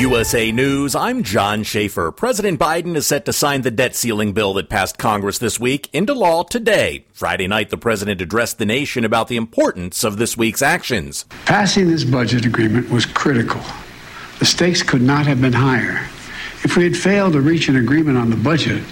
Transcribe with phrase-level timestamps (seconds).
[0.00, 2.10] USA News, I'm John Schaefer.
[2.10, 5.90] President Biden is set to sign the debt ceiling bill that passed Congress this week
[5.92, 7.04] into law today.
[7.12, 11.26] Friday night, the president addressed the nation about the importance of this week's actions.
[11.44, 13.60] Passing this budget agreement was critical.
[14.38, 16.08] The stakes could not have been higher.
[16.64, 18.82] If we had failed to reach an agreement on the budget,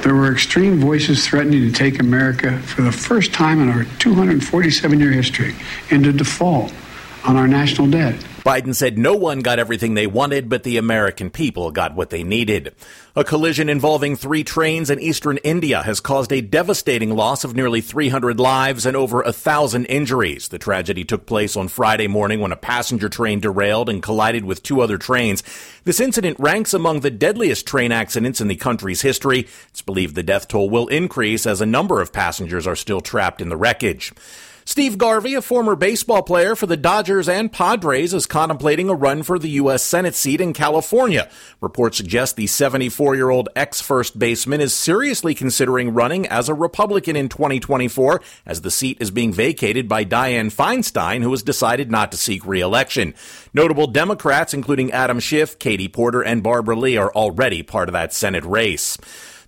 [0.00, 4.98] there were extreme voices threatening to take America for the first time in our 247
[4.98, 5.54] year history
[5.90, 6.72] into default
[7.22, 8.16] on our national debt.
[8.44, 12.22] Biden said no one got everything they wanted, but the American people got what they
[12.22, 12.74] needed.
[13.16, 17.80] A collision involving three trains in eastern India has caused a devastating loss of nearly
[17.80, 20.48] 300 lives and over a thousand injuries.
[20.48, 24.62] The tragedy took place on Friday morning when a passenger train derailed and collided with
[24.62, 25.42] two other trains.
[25.84, 29.48] This incident ranks among the deadliest train accidents in the country's history.
[29.68, 33.40] It's believed the death toll will increase as a number of passengers are still trapped
[33.40, 34.12] in the wreckage.
[34.66, 39.22] Steve Garvey, a former baseball player for the Dodgers and Padres, is contemplating a run
[39.22, 39.82] for the U.S.
[39.82, 41.28] Senate seat in California.
[41.60, 46.54] Reports suggest the 74 year old ex first baseman is seriously considering running as a
[46.54, 51.90] Republican in 2024 as the seat is being vacated by Dianne Feinstein, who has decided
[51.90, 53.14] not to seek re-election.
[53.52, 58.14] Notable Democrats, including Adam Schiff, Katie Porter, and Barbara Lee, are already part of that
[58.14, 58.96] Senate race.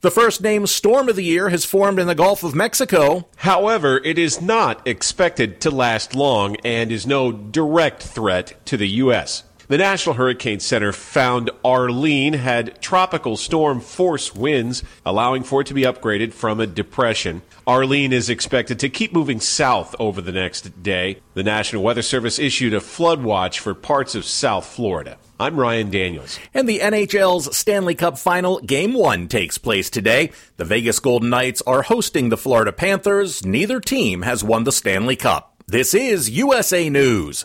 [0.02, 3.28] The first named storm of the year has formed in the Gulf of Mexico.
[3.36, 8.88] However, it is not expected to last long and is no direct threat to the
[8.88, 9.44] U.S.
[9.68, 15.74] The National Hurricane Center found Arlene had tropical storm force winds, allowing for it to
[15.74, 17.42] be upgraded from a depression.
[17.66, 21.18] Arlene is expected to keep moving south over the next day.
[21.34, 25.18] The National Weather Service issued a flood watch for parts of South Florida.
[25.38, 26.38] I'm Ryan Daniels.
[26.54, 30.30] And the NHL's Stanley Cup Final Game 1 takes place today.
[30.56, 33.44] The Vegas Golden Knights are hosting the Florida Panthers.
[33.44, 35.62] Neither team has won the Stanley Cup.
[35.66, 37.44] This is USA News.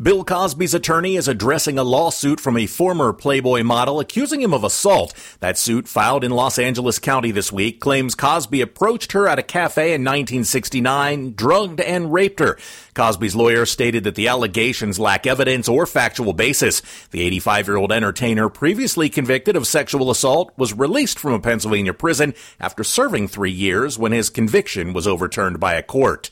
[0.00, 4.62] Bill Cosby's attorney is addressing a lawsuit from a former Playboy model accusing him of
[4.62, 5.12] assault.
[5.40, 9.42] That suit, filed in Los Angeles County this week, claims Cosby approached her at a
[9.42, 12.56] cafe in 1969, drugged and raped her.
[12.94, 16.80] Cosby's lawyer stated that the allegations lack evidence or factual basis.
[17.10, 21.92] The 85 year old entertainer, previously convicted of sexual assault, was released from a Pennsylvania
[21.92, 26.30] prison after serving three years when his conviction was overturned by a court.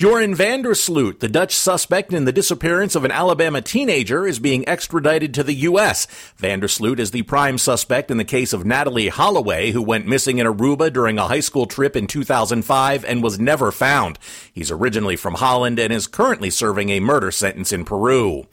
[0.00, 4.38] Joran van der Sloot, the Dutch suspect in the disappearance of an Alabama teenager, is
[4.38, 6.06] being extradited to the U.S.
[6.38, 10.06] Van der Sloot is the prime suspect in the case of Natalee Holloway, who went
[10.06, 14.18] missing in Aruba during a high school trip in 2005 and was never found.
[14.50, 18.46] He's originally from Holland and is currently serving a murder sentence in Peru.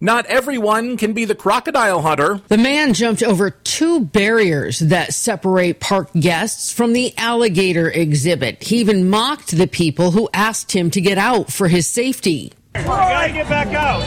[0.00, 2.40] Not everyone can be the crocodile hunter.
[2.48, 8.62] The man jumped over two barriers that separate park guests from the alligator exhibit.
[8.62, 12.52] He even mocked the people who asked him to get out for his safety.
[12.76, 14.02] You gotta get back out.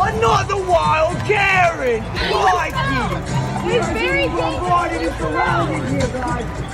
[0.00, 2.02] I'm not the wild Karen.
[2.30, 3.39] Like It's very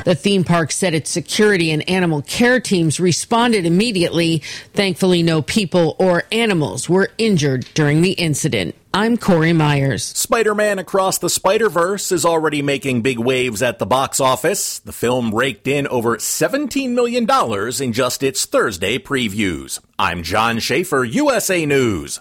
[0.07, 4.39] The theme park said its security and animal care teams responded immediately.
[4.73, 8.77] Thankfully, no people or animals were injured during the incident.
[8.95, 10.05] I'm Corey Myers.
[10.05, 14.79] Spider Man Across the Spider Verse is already making big waves at the box office.
[14.79, 17.27] The film raked in over $17 million
[17.83, 19.81] in just its Thursday previews.
[19.99, 22.21] I'm John Schaefer, USA News.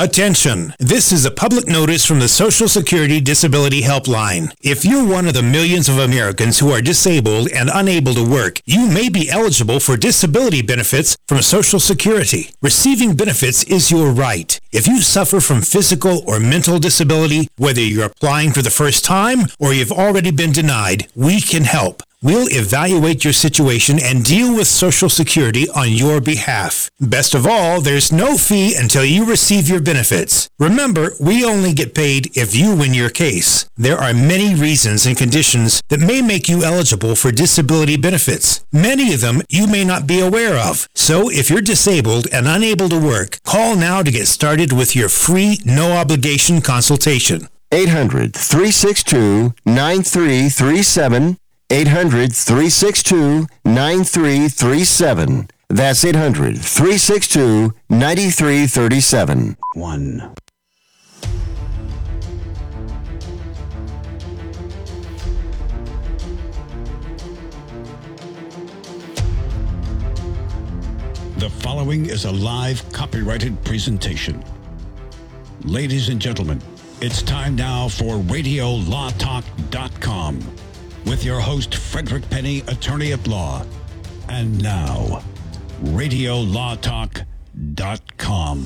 [0.00, 0.74] Attention!
[0.78, 4.54] This is a public notice from the Social Security Disability Helpline.
[4.62, 8.60] If you're one of the millions of Americans who are disabled and unable to work,
[8.64, 12.50] you may be eligible for disability benefits from Social Security.
[12.62, 14.60] Receiving benefits is your right.
[14.70, 19.46] If you suffer from physical or mental disability, whether you're applying for the first time
[19.58, 22.04] or you've already been denied, we can help.
[22.20, 26.90] We'll evaluate your situation and deal with Social Security on your behalf.
[26.98, 30.48] Best of all, there's no fee until you receive your benefits.
[30.58, 33.70] Remember, we only get paid if you win your case.
[33.76, 38.64] There are many reasons and conditions that may make you eligible for disability benefits.
[38.72, 40.88] Many of them you may not be aware of.
[40.96, 45.08] So if you're disabled and unable to work, call now to get started with your
[45.08, 47.46] free, no obligation consultation.
[47.70, 51.38] 800 362 9337.
[51.70, 55.50] 800 362 9337.
[55.68, 59.54] That's 800 362 9337.
[59.74, 60.34] 1.
[71.36, 74.42] The following is a live copyrighted presentation.
[75.64, 76.62] Ladies and gentlemen,
[77.02, 80.67] it's time now for RadioLawTalk.com
[81.06, 83.64] with your host, Frederick Penny, attorney at law.
[84.28, 85.22] And now,
[85.82, 88.64] RadioLawTalk.com.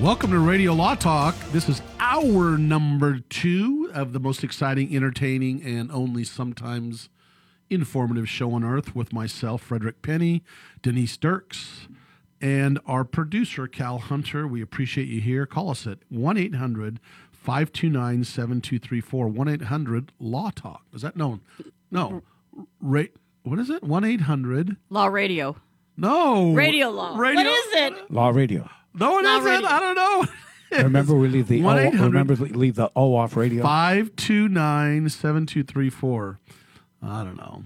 [0.00, 1.36] Welcome to Radio Law Talk.
[1.52, 7.08] This is our number two of the most exciting, entertaining, and only sometimes
[7.70, 10.42] informative show on earth with myself, Frederick Penny,
[10.82, 11.86] Denise Dirks,
[12.42, 14.46] and our producer, Cal Hunter.
[14.46, 15.46] We appreciate you here.
[15.46, 17.00] Call us at 1 800
[17.30, 19.28] 529 7234.
[19.28, 20.82] 1 800 Law Talk.
[20.92, 21.40] Is that known?
[21.90, 22.22] No.
[22.80, 23.04] Ra-
[23.44, 23.82] what is it?
[23.82, 25.56] 1 800 Law Radio.
[25.96, 26.52] No.
[26.52, 27.16] Radio Law.
[27.16, 28.10] Radio- What is it?
[28.10, 28.68] Law Radio.
[28.94, 29.68] No, it Law not Radio.
[29.68, 30.26] I don't know.
[30.82, 33.62] Remember, we leave the o, 1-800 remember leave the O off radio.
[33.62, 36.38] 529 7234.
[37.02, 37.62] I don't know.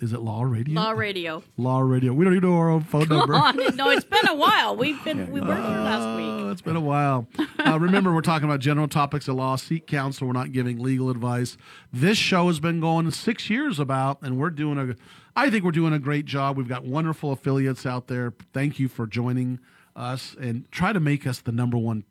[0.00, 0.74] Is it Law Radio?
[0.74, 1.42] Law Radio.
[1.56, 2.12] Law Radio.
[2.12, 3.34] We don't even know our own phone Come number.
[3.36, 3.56] on.
[3.76, 4.76] No, it's been a while.
[4.76, 6.26] We've been we were here last week.
[6.26, 7.28] Oh, it's been a while.
[7.64, 9.54] Uh, remember, we're talking about general topics of law.
[9.56, 10.26] Seek counsel.
[10.26, 11.56] We're not giving legal advice.
[11.92, 14.96] This show has been going six years about, and we're doing a.
[15.36, 16.56] I think we're doing a great job.
[16.56, 18.34] We've got wonderful affiliates out there.
[18.52, 19.60] Thank you for joining
[19.96, 22.02] us and try to make us the number one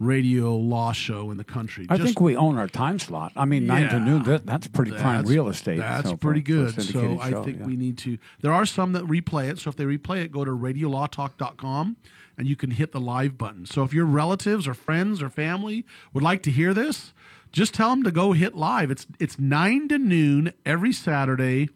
[0.00, 1.86] radio law show in the country.
[1.88, 3.32] I Just- think we own our time slot.
[3.36, 4.22] I mean, nine to noon.
[4.24, 5.78] That, that's pretty prime real estate.
[5.78, 6.82] That's so, pretty for good.
[6.82, 7.66] So I show, think yeah.
[7.66, 8.18] we need to.
[8.40, 9.58] There are some that replay it.
[9.58, 11.96] So if they replay it, go to radiolawtalk.com
[12.38, 13.66] and you can hit the live button.
[13.66, 17.12] So if your relatives or friends or family would like to hear this,
[17.52, 18.90] just tell them to go hit live.
[18.90, 21.68] It's it's nine to noon every Saturday,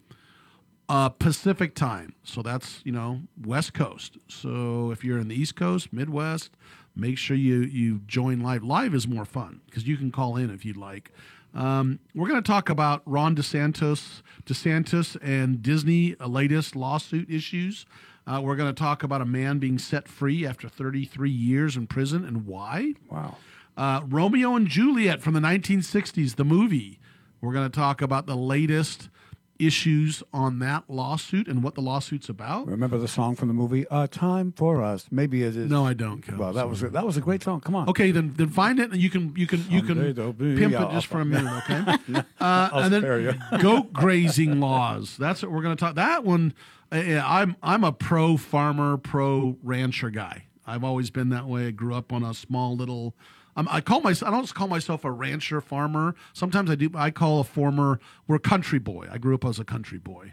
[0.89, 2.15] uh, Pacific time.
[2.23, 4.17] So that's you know West Coast.
[4.29, 6.51] So if you're in the East Coast, Midwest,
[6.97, 8.63] make sure you you join live.
[8.63, 11.13] Live is more fun because you can call in if you'd like.
[11.55, 17.87] Um, we're going to talk about Ron DeSantis, DeSantis and Disney uh, latest lawsuit issues.
[18.27, 21.87] Uh, we're going to talk about a man being set free after 33 years in
[21.87, 22.95] prison and why.
[23.09, 23.37] Wow.
[23.77, 26.99] Uh, Romeo and Juliet from the 1960s, the movie.
[27.41, 29.11] We're going to talk about the latest
[29.59, 32.67] issues on that lawsuit and what the lawsuit's about.
[32.67, 35.07] Remember the song from the movie "A Time for Us"?
[35.11, 35.71] Maybe it is.
[35.71, 36.23] No, I don't.
[36.23, 36.39] Cal.
[36.39, 37.61] Well, that was a, that was a great song.
[37.61, 37.89] Come on.
[37.89, 40.75] Okay, then then find it and you can you can you Someday can be pimp
[40.75, 41.99] it just for a minute, okay?
[42.41, 43.01] Uh, and you.
[43.01, 45.17] then goat grazing laws.
[45.17, 45.95] That's what we're going to talk.
[45.95, 46.53] That one,
[46.93, 50.47] uh, yeah, I'm I'm a pro farmer, pro rancher guy.
[50.67, 51.69] I've always been that way.
[51.69, 53.15] I grew up on a small little.
[53.57, 54.29] I'm, I call myself.
[54.33, 56.15] I don't call myself a rancher farmer.
[56.33, 56.91] Sometimes I do.
[56.95, 58.01] I call a former.
[58.27, 59.07] We're a country boy.
[59.11, 60.33] I grew up as a country boy.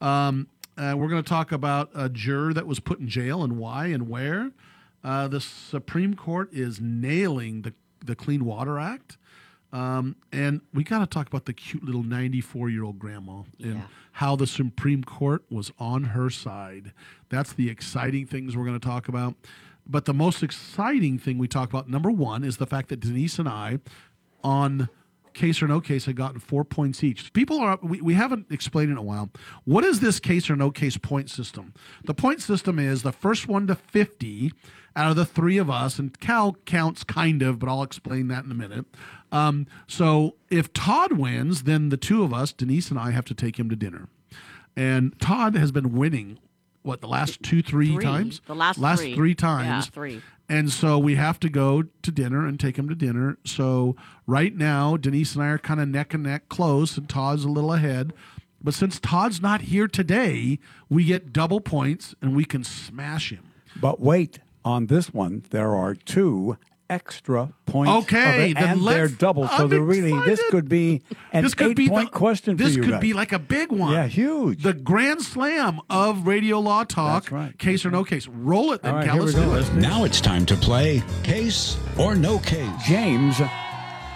[0.00, 0.48] Um,
[0.78, 3.86] uh, we're going to talk about a juror that was put in jail and why
[3.86, 4.50] and where.
[5.04, 7.74] Uh, the Supreme Court is nailing the
[8.04, 9.16] the Clean Water Act.
[9.72, 13.76] Um, and we got to talk about the cute little 94 year old grandma and
[13.76, 13.82] Yeah.
[14.12, 16.92] how the Supreme Court was on her side.
[17.30, 19.34] That's the exciting things we're going to talk about.
[19.92, 23.38] But the most exciting thing we talk about, number one, is the fact that Denise
[23.38, 23.78] and I,
[24.42, 24.88] on
[25.34, 27.30] case or no case, had gotten four points each.
[27.34, 29.30] People are, we, we haven't explained in a while.
[29.64, 31.74] What is this case or no case point system?
[32.04, 34.52] The point system is the first one to 50
[34.96, 38.44] out of the three of us, and Cal counts kind of, but I'll explain that
[38.44, 38.86] in a minute.
[39.30, 43.34] Um, so if Todd wins, then the two of us, Denise and I, have to
[43.34, 44.08] take him to dinner.
[44.74, 46.38] And Todd has been winning,
[46.82, 48.04] what, the last two, three, Three.
[48.04, 48.40] times?
[48.46, 49.14] The last last three.
[49.14, 49.86] three Yeah, times.
[49.86, 50.22] three.
[50.48, 53.38] And so we have to go to dinner and take him to dinner.
[53.46, 53.96] So
[54.26, 57.48] right now, Denise and I are kind of neck and neck close, and Todd's a
[57.48, 58.12] little ahead.
[58.62, 60.58] But since Todd's not here today,
[60.90, 63.44] we get double points and we can smash him.
[63.80, 66.58] But wait, on this one, there are two
[66.92, 67.90] extra points.
[67.90, 69.48] of Okay, it, then and they're let's- double.
[69.48, 70.50] So I'm they're really this excited.
[70.50, 72.92] could be an this could eight be point the, question This for you This could
[72.94, 73.00] guys.
[73.00, 73.92] be like a big one.
[73.92, 74.62] Yeah, huge.
[74.62, 77.24] The grand slam of Radio Law Talk.
[77.24, 77.58] That's right.
[77.58, 78.26] Case or no case.
[78.28, 79.14] Roll it then, All right, Cal.
[79.14, 79.72] here we Let's go.
[79.72, 79.80] do it.
[79.80, 82.68] Now it's time to play Case or No Case.
[82.86, 83.40] James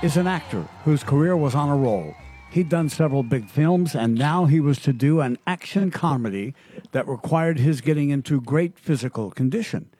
[0.02, 2.14] is an actor whose career was on a roll.
[2.50, 6.54] He'd done several big films, and now he was to do an action comedy
[6.92, 9.90] that required his getting into great physical condition.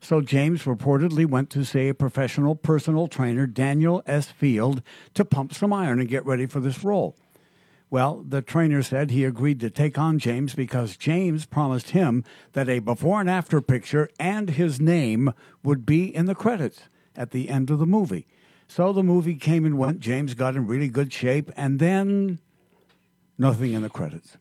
[0.00, 4.26] So James reportedly went to see a professional personal trainer, Daniel S.
[4.26, 4.82] Field,
[5.14, 7.16] to pump some iron and get ready for this role.
[7.88, 12.68] Well, the trainer said he agreed to take on James because James promised him that
[12.68, 16.82] a before and after picture and his name would be in the credits
[17.14, 18.26] at the end of the movie.
[18.68, 20.00] So the movie came and went.
[20.00, 22.40] James got in really good shape, and then
[23.38, 24.36] nothing in the credits.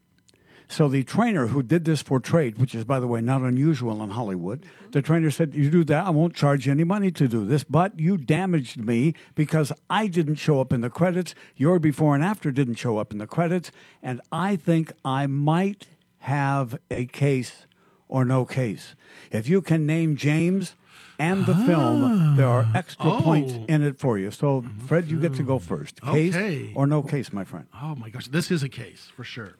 [0.68, 4.02] So the trainer who did this for trade, which is, by the way, not unusual
[4.02, 7.28] in Hollywood, the trainer said, You do that, I won't charge you any money to
[7.28, 11.36] do this, but you damaged me because I didn't show up in the credits.
[11.56, 13.72] Your before and after didn't show up in the credits.
[14.02, 15.88] And I think I might
[16.20, 17.66] have a case
[18.08, 18.96] or no case.
[19.32, 20.76] If you can name James
[21.20, 22.78] and the film, there are ah.
[22.78, 23.22] extra Oh.
[23.22, 24.32] points in it for you.
[24.32, 24.86] So, mm-hmm.
[24.88, 26.02] Fred, you get to go first.
[26.02, 26.72] Case Okay.
[26.76, 27.68] or no case, my friend?
[27.82, 29.56] Oh my gosh, this is a case for sure.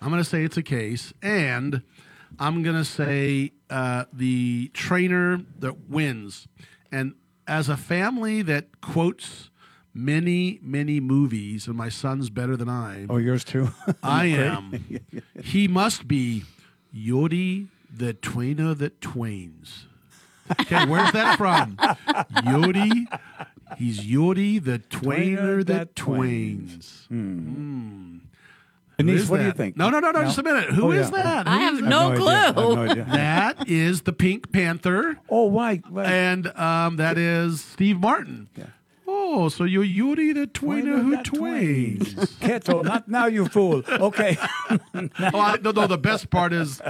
[0.00, 1.82] I'm going to say it's a case, and
[2.38, 6.48] I'm going to say uh, the trainer that wins.
[6.90, 7.14] And
[7.46, 9.50] as a family that quotes
[9.92, 13.70] many, many movies, and my son's better than I, Oh, yours too?
[14.02, 15.02] I am.
[15.42, 16.44] he must be
[16.96, 19.86] Yodi the Twainer that Twains.
[20.60, 21.76] Okay, where's that from?
[21.76, 23.06] Yodi.
[23.76, 27.04] He's Yodi the Twainer that Twains.
[27.08, 28.18] Hmm.
[28.18, 28.20] Who
[29.06, 29.76] Denise, is what do you think?
[29.76, 30.70] No, no, no, no, just a minute.
[30.70, 31.22] Who Oh, is yeah.
[31.22, 31.46] that?
[31.48, 32.16] I Who have is no that?
[32.18, 32.28] clue.
[32.28, 32.34] idea.
[32.34, 33.04] I have no idea.
[33.10, 35.76] That is the Pink Panther, Oh, why?
[35.88, 38.48] why- and um, that is Steve Martin.
[39.12, 42.36] Oh, so you're Yuri the Twainer who that twains.
[42.40, 43.82] Cato, not now, you fool.
[43.88, 44.38] Okay.
[44.70, 45.86] oh, I, no, no.
[45.88, 46.80] The best part is,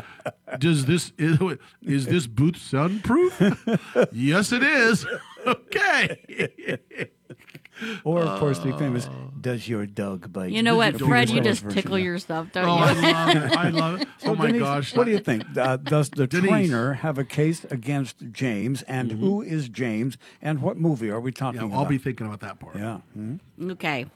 [0.58, 1.38] does this is,
[1.82, 3.40] is this booth soundproof?
[4.12, 5.06] yes, it is.
[5.46, 6.78] Okay.
[8.04, 9.08] Or, of course, be famous,
[9.40, 10.50] does your dog bite?
[10.52, 11.28] You know what, The Fred?
[11.28, 12.04] Peter You Sellers just tickle yeah.
[12.04, 12.82] yourself, don't Oh, you?
[12.84, 13.56] I love it.
[13.56, 14.08] I love it.
[14.18, 14.96] So, Oh my Denise, gosh.
[14.96, 15.44] What do you think?
[15.56, 16.48] Uh, does the Denise.
[16.48, 18.82] trainer have a case against James?
[18.82, 20.16] And who is James?
[20.42, 21.78] And what movie are we talking Yeah, about?
[21.78, 22.76] I'll be thinking about that part.
[22.76, 22.98] Yeah.
[23.14, 23.36] Hmm?
[23.70, 24.06] Okay.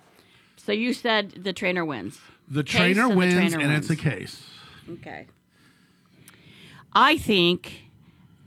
[0.56, 2.18] So you said the trainer wins.
[2.48, 4.00] The Case trainer or the wins, trainer and it's a wins?
[4.02, 4.42] case.
[4.90, 5.26] Okay.
[6.92, 7.84] I think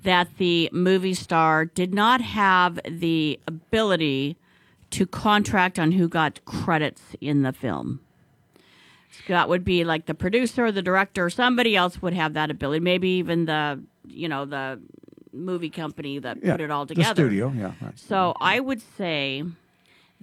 [0.04, 4.38] that the movie star did not have the ability
[4.98, 8.00] to contract on who got credits in the film.
[9.12, 12.80] So that would be like the producer, the director, somebody else would have that ability.
[12.82, 14.80] Maybe even the, you know, the
[15.34, 17.14] movie company that Yeah, put it all together.
[17.24, 17.98] the studio, yeah, right.
[17.98, 19.44] So I would say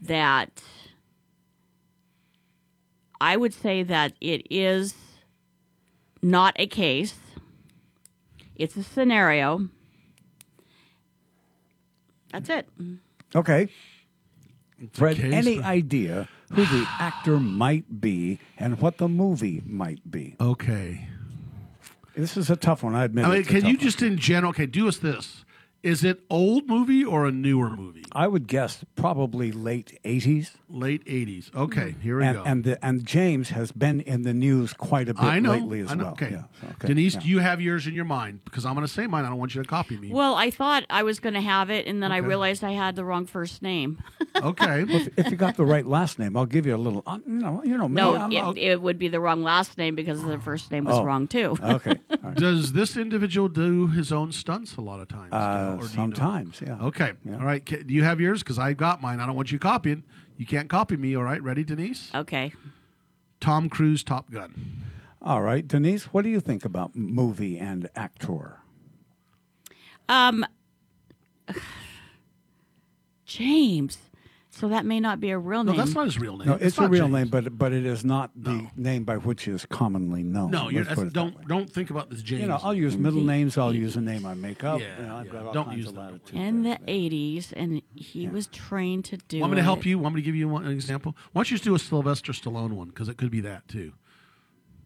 [0.02, 0.62] that
[3.20, 4.94] I would say that it is
[6.20, 7.14] not a case.
[8.56, 9.68] It's a scenario.
[12.32, 12.68] That's it.
[13.34, 13.68] Okay.
[14.92, 20.36] Fred, any but- idea who the actor might be and what the movie might be?
[20.40, 21.08] Okay.
[22.16, 23.24] This is a tough one, I admit.
[23.24, 23.78] I mean, can you one.
[23.78, 24.50] just in general?
[24.50, 25.44] Okay, do us this.
[25.84, 28.04] Is it old movie or a newer movie?
[28.12, 30.52] I would guess probably late 80s.
[30.70, 31.50] Late eighties.
[31.54, 32.42] Okay, here we And, go.
[32.44, 35.50] and, the, and James has been in the news quite a bit I know.
[35.52, 36.04] lately as I know.
[36.04, 36.12] well.
[36.14, 36.30] Okay.
[36.32, 37.20] Yeah, so, okay, Denise, yeah.
[37.20, 38.40] do you have yours in your mind?
[38.44, 39.24] Because I'm going to say mine.
[39.24, 40.10] I don't want you to copy me.
[40.12, 42.96] Well, I thought I was going to have it, and then I realized I had
[42.96, 44.02] the wrong first name.
[44.42, 44.82] Okay.
[44.88, 47.04] if, if you got the right last name, I'll give you a little.
[47.06, 47.86] Uh, you know, you know.
[47.86, 51.04] No, it, it would be the wrong last name because the first name was Oh.
[51.04, 51.56] wrong too.
[51.62, 51.94] okay.
[52.10, 52.34] all right.
[52.34, 55.32] Does this individual do his own stunts a lot of times?
[55.32, 56.02] Uh, or do you know?
[56.14, 56.78] sometimes, yeah.
[56.80, 57.12] Okay.
[57.32, 57.64] All right.
[57.64, 58.42] Ca- Do you have yours?
[58.42, 59.20] Because I got mine.
[59.20, 60.02] I don't want you copying.
[60.36, 61.14] You can't copy me.
[61.14, 61.42] All right.
[61.42, 62.10] Ready, Denise?
[62.14, 62.52] Okay.
[63.40, 64.82] Tom Cruise, Top Gun.
[65.20, 68.58] All right, Denise, what do you think about movie and actor?
[70.08, 70.44] Um,
[73.26, 73.98] James.
[74.56, 75.66] So that may not be a real name.
[75.66, 75.78] No, name.
[75.78, 76.46] that's not his real name.
[76.46, 77.12] No, it's, a real James.
[77.12, 80.52] name, but but it is not the name by which he is commonly known.
[80.52, 81.44] No, you're, that's, put it that don't way.
[81.48, 82.42] don't think about this James.
[82.42, 83.58] You know, I'll use middle names.
[83.58, 84.78] I'll use a name I make up.
[84.78, 86.38] Yeah, you know, I've yeah, got all don't kinds use of latitude.
[86.38, 89.40] in the '80s, and he was trained to do.
[89.40, 89.86] Want me to help it.
[89.86, 89.98] you?
[89.98, 91.16] Want me to give you one, an example?
[91.32, 92.88] Why don't you just do a Sylvester Stallone one?
[92.88, 93.92] Because it could be that too.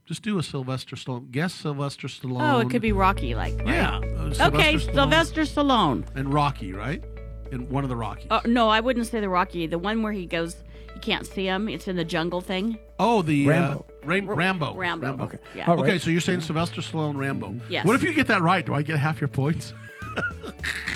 [0.06, 1.30] Just do a Sylvester Stallone.
[1.30, 2.54] Guess Sylvester Stallone.
[2.54, 3.66] Oh, it could be Rocky, like right?
[3.68, 3.98] Yeah.
[3.98, 6.06] uh, Okay, Stallone Sylvester Stallone.
[6.16, 7.04] and Rocky, right?
[7.52, 8.26] And one of the Rockies.
[8.30, 9.66] Uh, no, I wouldn't say the Rocky.
[9.66, 10.56] The one where he goes,
[10.94, 11.68] you can't see him.
[11.68, 12.78] It's in the jungle thing.
[12.98, 13.84] Oh, the Rambo.
[13.88, 14.74] Uh, Ram- Rambo.
[14.74, 15.24] Rambo.
[15.24, 15.38] Okay.
[15.54, 15.70] Yeah.
[15.70, 17.54] All Okay, so you're saying Sylvester Stallone Rambo.
[17.68, 17.86] Yes.
[17.86, 18.64] What if you get that right?
[18.66, 19.72] Do I get half your points?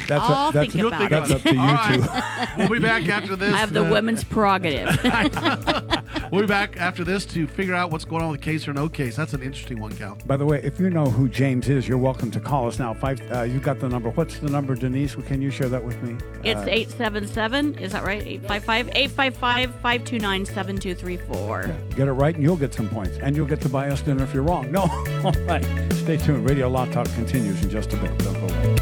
[0.09, 1.37] That's I'll up, that's, think about that's it.
[1.37, 2.01] up to you All two.
[2.01, 2.55] right.
[2.59, 3.55] we'll be back after this.
[3.55, 4.89] I have the uh, women's prerogative.
[6.33, 8.73] We'll be back after this to figure out what's going on with the case or
[8.73, 9.17] no case.
[9.17, 10.17] That's an interesting one, Cal.
[10.25, 12.95] By the way, if you know who James is, you're welcome to call us now.
[12.95, 13.21] Five.
[13.31, 14.09] Uh, you got the number.
[14.09, 15.15] What's the number, Denise?
[15.15, 16.17] Can you share that with me?
[16.43, 18.27] It's Uh, 877, is that right?
[18.27, 21.77] 855 855 529 7234.
[21.97, 24.25] Get it right, and you'll get some points, and you'll get to buy us dinner
[24.25, 24.73] if you're wrong.
[24.73, 24.81] No,
[25.25, 25.67] all right.
[25.93, 26.49] Stay tuned.
[26.49, 28.17] Radio Law Talk continues in just a bit.
[28.21, 28.82] Don't go away.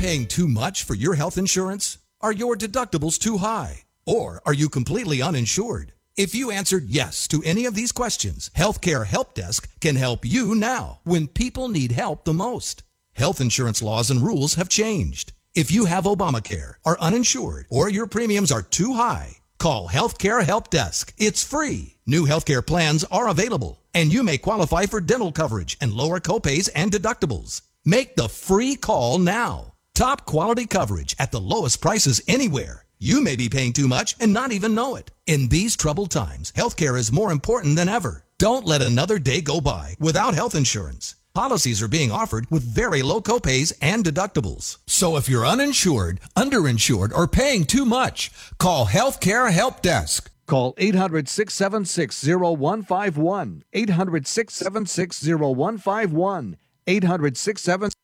[0.00, 1.98] Paying too much for your health insurance?
[2.22, 3.84] Are your deductibles too high?
[4.06, 5.92] Or are you completely uninsured?
[6.16, 10.54] If you answered yes to any of these questions, Healthcare Help Desk can help you
[10.54, 12.82] now when people need help the most.
[13.12, 15.34] Health insurance laws and rules have changed.
[15.54, 20.70] If you have Obamacare, are uninsured, or your premiums are too high, call Healthcare Help
[20.70, 21.12] Desk.
[21.18, 21.96] It's free.
[22.06, 26.70] New healthcare plans are available, and you may qualify for dental coverage and lower copays
[26.74, 27.60] and deductibles.
[27.84, 29.74] Make the free call now.
[30.00, 32.86] Top quality coverage at the lowest prices anywhere.
[32.98, 35.10] You may be paying too much and not even know it.
[35.26, 38.24] In these troubled times, healthcare is more important than ever.
[38.38, 41.16] Don't let another day go by without health insurance.
[41.34, 44.78] Policies are being offered with very low copays and deductibles.
[44.86, 50.30] So if you're uninsured, underinsured, or paying too much, call Healthcare Help Desk.
[50.46, 53.64] Call 800 676 0151.
[53.74, 56.56] 800 676 0151.
[56.86, 57.94] 800 676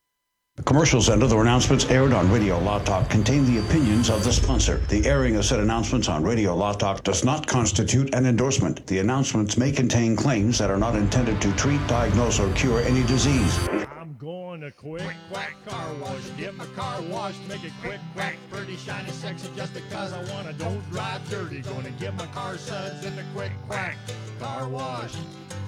[0.57, 4.33] The commercials and other announcements aired on Radio Law Talk contain the opinions of the
[4.33, 4.77] sponsor.
[4.89, 8.83] The airing of said announcements on Radio Law Talk does not constitute an endorsement.
[8.87, 13.03] The announcements may contain claims that are not intended to treat, diagnose, or cure any
[13.03, 13.55] disease.
[13.99, 16.23] I'm going to quick quack car wash.
[16.37, 20.53] Get my car washed, make it quick quack, pretty shiny, sexy, just because I wanna.
[20.53, 21.61] Don't drive dirty.
[21.61, 23.95] Gonna get my car suds in the quick quack
[24.39, 25.13] car wash.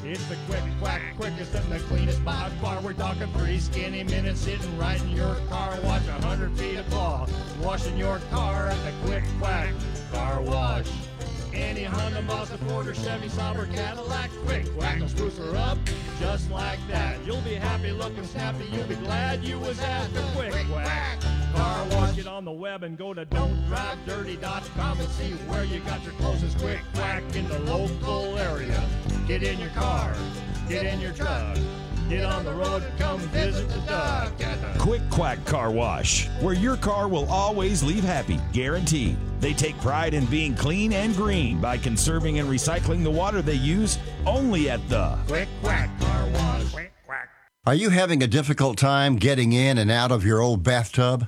[0.03, 2.81] It's the quick quack, quickest and the cleanest by far.
[2.81, 6.07] We're talking three skinny minutes sitting right in your car wash.
[6.07, 7.27] A hundred feet of claw,
[7.62, 9.73] washing your car at the quick quack
[10.13, 10.88] car wash.
[11.53, 15.77] Any Honda, Mazda, Ford, or Chevy, Subaru, Cadillac, quick quack, will spruce her up
[16.19, 17.17] just like that.
[17.25, 18.65] You'll be happy looking snappy.
[18.71, 21.19] You'll be glad you was at the quick quack.
[21.53, 26.03] Car wash it on the web and go to don'tdrivedirty.com and see where you got
[26.03, 28.81] your closest quick quack in the local area.
[29.27, 30.15] Get in your car,
[30.67, 31.57] get in your truck,
[32.09, 34.09] get on the road, come visit the duck
[34.79, 39.17] Quick Quack Car Wash, where your car will always leave happy, guaranteed.
[39.41, 43.55] They take pride in being clean and green by conserving and recycling the water they
[43.55, 46.71] use only at the Quick Quack Car Wash.
[46.71, 47.29] Quick Quack.
[47.65, 51.27] Are you having a difficult time getting in and out of your old bathtub?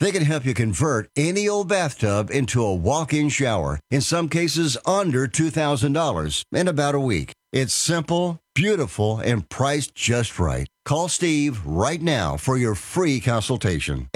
[0.00, 4.76] They can help you convert any old bathtub into a walk-in shower, in some cases
[4.84, 7.32] under $2,000, in about a week.
[7.52, 10.66] It's simple, beautiful, and priced just right.
[10.84, 14.08] Call Steve right now for your free consultation.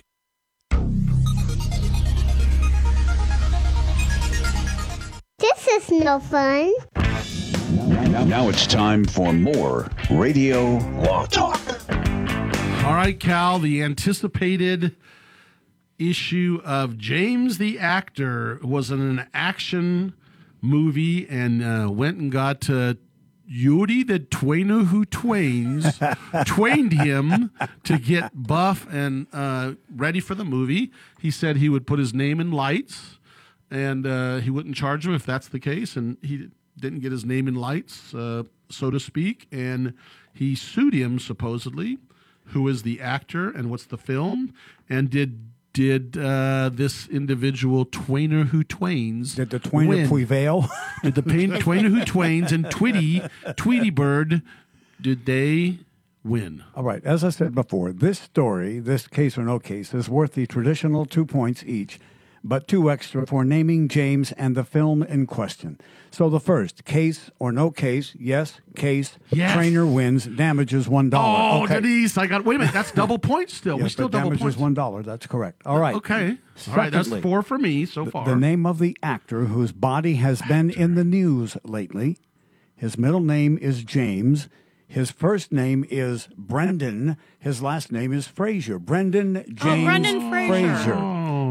[5.38, 6.74] This is no fun.
[8.12, 11.58] Now, now it's time for more Radio Law Talk.
[12.84, 14.94] All right, Cal, the anticipated
[15.98, 20.12] issue of James the Actor was in an action
[20.64, 22.94] movie and uh, went and got uh,
[23.46, 26.00] Yuri the Twainer who twains,
[26.46, 27.50] twained him
[27.84, 30.90] to get buff and uh, ready for the movie.
[31.20, 33.18] He said he would put his name in lights
[33.70, 35.96] and uh, he wouldn't charge him if that's the case.
[35.96, 36.48] And he
[36.78, 39.46] didn't get his name in lights, uh, so to speak.
[39.52, 39.94] And
[40.32, 41.98] he sued him supposedly.
[42.48, 44.52] Who is the actor and what's the film?
[44.88, 50.08] And did did uh, this individual Twainer who twains did the Twainer win?
[50.08, 50.70] prevail?
[51.02, 53.20] did the pain, Twainer who twains and Tweety
[53.56, 54.40] Tweety Bird
[55.00, 55.80] did they
[56.24, 56.64] win?
[56.74, 57.04] All right.
[57.04, 61.04] As I said before, this story, this case or no case, is worth the traditional
[61.04, 61.98] two points each,
[62.44, 65.80] but two extra for naming James and the film in question.
[66.10, 69.52] So the first, case or no case, yes, case, Yes.
[69.54, 71.64] trainer wins, damages one dollar.
[71.64, 72.44] Oh, Denise, I got.
[72.44, 73.78] Wait a minute, that's double points still.
[73.78, 74.58] we Yes, still but double damages points.
[74.58, 75.02] one dollar.
[75.02, 75.62] That's correct.
[75.66, 75.96] All right.
[75.96, 76.36] Okay.
[76.70, 76.92] All right.
[76.92, 78.26] That's four for me so far.
[78.26, 82.18] The name of the actor whose body has been in the news lately.
[82.76, 84.48] His middle name is James.
[84.86, 87.16] His first name is Brendan.
[87.40, 88.78] His last name is Fraser.
[88.78, 90.30] Brendan James Oh, Brendan oh.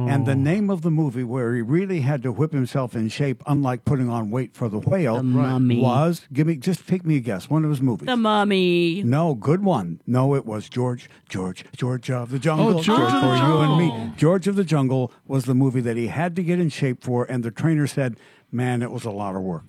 [0.04, 0.16] Fraser.
[0.16, 0.40] And the mm.
[0.40, 4.10] name of the movie where he really had to whip himself in shape, unlike putting
[4.10, 5.82] on weight for the whale, The Mummy.
[5.82, 7.50] was give me just pick me a guess.
[7.50, 8.08] One of his movies.
[8.08, 9.04] The Mummy.
[9.04, 10.02] No, good one.
[10.06, 12.80] No, it was George, George, George of the Jungle.
[12.80, 13.90] Oh, George of the for you and me.
[13.90, 14.14] Jungle.
[14.18, 17.26] George of the Jungle was the movie that he had to get in shape for,
[17.26, 18.18] and the trainer said,
[18.52, 19.66] "Man, it was a lot of work."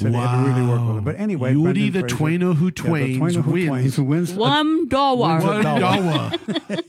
[0.00, 1.04] Said he had to really work with it.
[1.04, 3.68] But anyway, Yuri Brendan the Fraser- Twainer who Yeah, the twains who wins.
[3.68, 4.32] twains who wins.
[4.32, 5.40] One dollar.
[5.40, 5.80] One dollar.
[5.80, 6.30] dollar.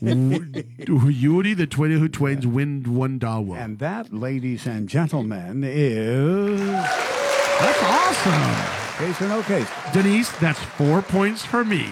[1.10, 2.88] Yuri the Twainer who twains wins.
[2.88, 3.56] one dollar.
[3.58, 9.06] And that, ladies and gentlemen, is That's awesome.
[9.06, 9.68] case or no case.
[9.92, 11.88] Denise, that's four points for me.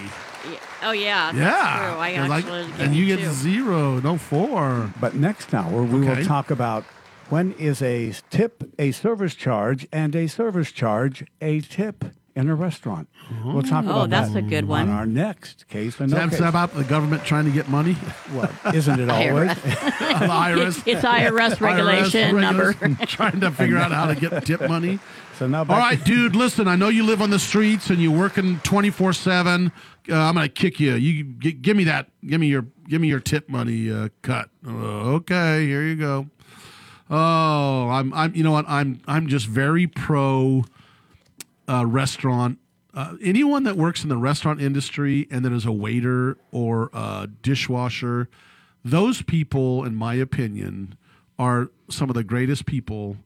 [0.83, 1.31] Oh yeah.
[1.31, 1.91] That's yeah.
[1.91, 1.99] True.
[1.99, 3.31] I 'Cause like- and you get two.
[3.31, 4.91] zero, no four.
[4.99, 6.19] But next hour, we Okay.
[6.21, 6.85] will talk about
[7.31, 12.55] when is a tip a service charge and a service charge a tip in a
[12.55, 13.09] restaurant.
[13.43, 14.89] We'll talk Oh, about that's that a good on one.
[14.89, 15.99] our next case.
[15.99, 16.47] or no That's case.
[16.47, 17.97] about the government trying to get money.
[18.33, 19.49] Well, isn't it always?
[19.49, 20.83] IRS.
[20.87, 22.73] It's IRS regulation number.
[23.05, 24.99] trying to figure out how to get tip money.
[25.37, 26.35] So now All back dude.
[26.35, 29.71] Listen, I know you live on the streets and you're working twenty four seven.
[30.07, 30.93] I'm gonna kick you.
[30.95, 32.07] You g- give me that.
[32.25, 32.65] Give me your.
[32.87, 34.49] Give me your tip money uh, cut.
[34.67, 36.27] Uh, okay, here you go.
[37.11, 38.13] Oh, I'm.
[38.13, 38.33] I'm.
[38.33, 38.65] You know what?
[38.67, 39.01] I'm.
[39.05, 40.63] I'm just very pro
[41.67, 42.57] uh, restaurant.
[42.93, 47.29] Uh, anyone that works in the restaurant industry and that is a waiter or a
[47.41, 48.27] dishwasher,
[48.83, 50.95] those people, in my opinion,
[51.39, 53.17] are some of the greatest people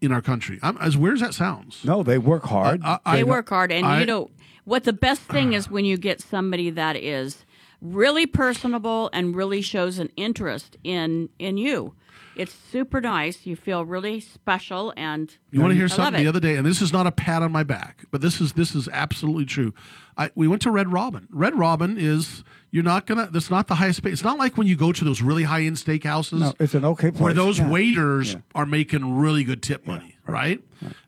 [0.00, 0.58] in our country.
[0.62, 2.82] I'm, as weird as that sounds, no, they work hard.
[2.84, 4.30] I- I- they work hard, and I- you know
[4.64, 4.82] what?
[4.84, 7.44] The best thing is when you get somebody that is
[7.80, 11.94] really personable and really shows an interest in in you.
[12.34, 13.44] It's super nice.
[13.46, 16.14] You feel really special, and You want to hear I something?
[16.20, 16.24] it.
[16.24, 18.52] The other day, and this is not a pat on my back, but this is
[18.54, 19.74] this is absolutely true.
[20.16, 21.28] I, we went to Red Robin.
[21.30, 23.28] Red Robin is you're not gonna.
[23.30, 24.10] That's not the highest pay.
[24.10, 26.40] It's not like when you go to those really high end steakhouses.
[26.40, 27.20] no, it's an okay place.
[27.20, 27.68] where those Yeah.
[27.70, 30.62] waiters are making really good tip money, right?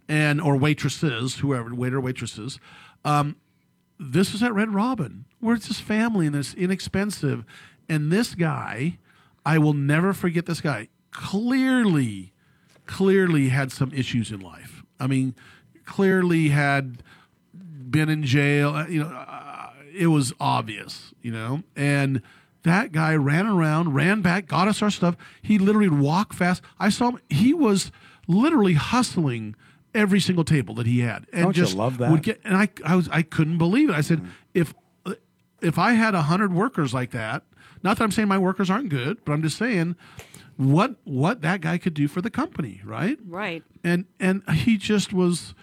[0.09, 2.59] And or waitresses, whoever waiter waitresses.
[3.05, 3.37] Um,
[3.99, 7.45] this is at Red Robin, where it's this family and it's inexpensive.
[7.89, 8.99] And this guy,
[9.47, 10.89] I will never forget this guy.
[11.15, 12.33] Clearly,
[12.87, 14.83] clearly had some issues in life.
[15.01, 15.35] I mean,
[15.87, 17.03] clearly had
[17.55, 18.71] been in jail.
[18.75, 21.15] uh, You know, uh, it was obvious.
[21.23, 22.21] You know, and
[22.65, 25.17] that guy ran around, ran back, got us our stuff.
[25.41, 26.63] He literally walked fast.
[26.79, 27.21] I saw him.
[27.31, 27.91] He was
[28.27, 29.55] literally hustling
[29.95, 32.11] every single table that he had, and Don't you just love that?
[32.11, 32.41] would get.
[32.45, 33.95] And I, I was, I couldn't believe it.
[33.95, 34.21] I said,
[34.53, 34.75] if
[35.63, 37.45] if I had a hundred workers like that,
[37.83, 39.97] not that I'm saying my workers aren't good, but I'm just saying
[40.57, 43.19] what what that guy could do for the company, right?
[43.27, 43.63] Right.
[43.83, 45.55] and and he just was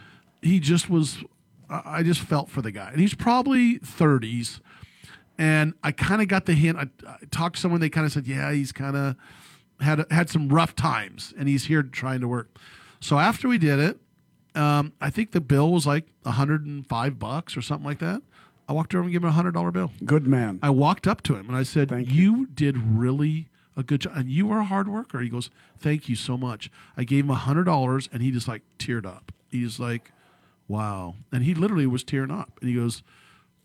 [0.42, 1.24] he just was.
[1.70, 4.60] I I just felt for the guy, and he's probably thirties.
[5.38, 6.78] And I kind of got the hint.
[6.78, 7.82] I, I talked to someone.
[7.82, 9.16] They kind of said, "Yeah, he's kind of
[9.80, 12.56] had had some rough times, and he's here trying to work."
[13.00, 14.00] So after we did it,
[14.56, 18.22] um, I think the bill was like 105 bucks or something like that.
[18.68, 19.92] I walked over and gave him a hundred dollar bill.
[20.06, 20.60] Good man.
[20.62, 22.46] I walked up to him and I said, you.
[22.54, 26.16] did really a good job, and you were a hard worker." He goes, "Thank you
[26.16, 29.32] so much." I gave him a hundred dollars, and he just like teared up.
[29.50, 30.12] He's like,
[30.68, 33.04] "Wow!" And he literally was tearing up, and he goes,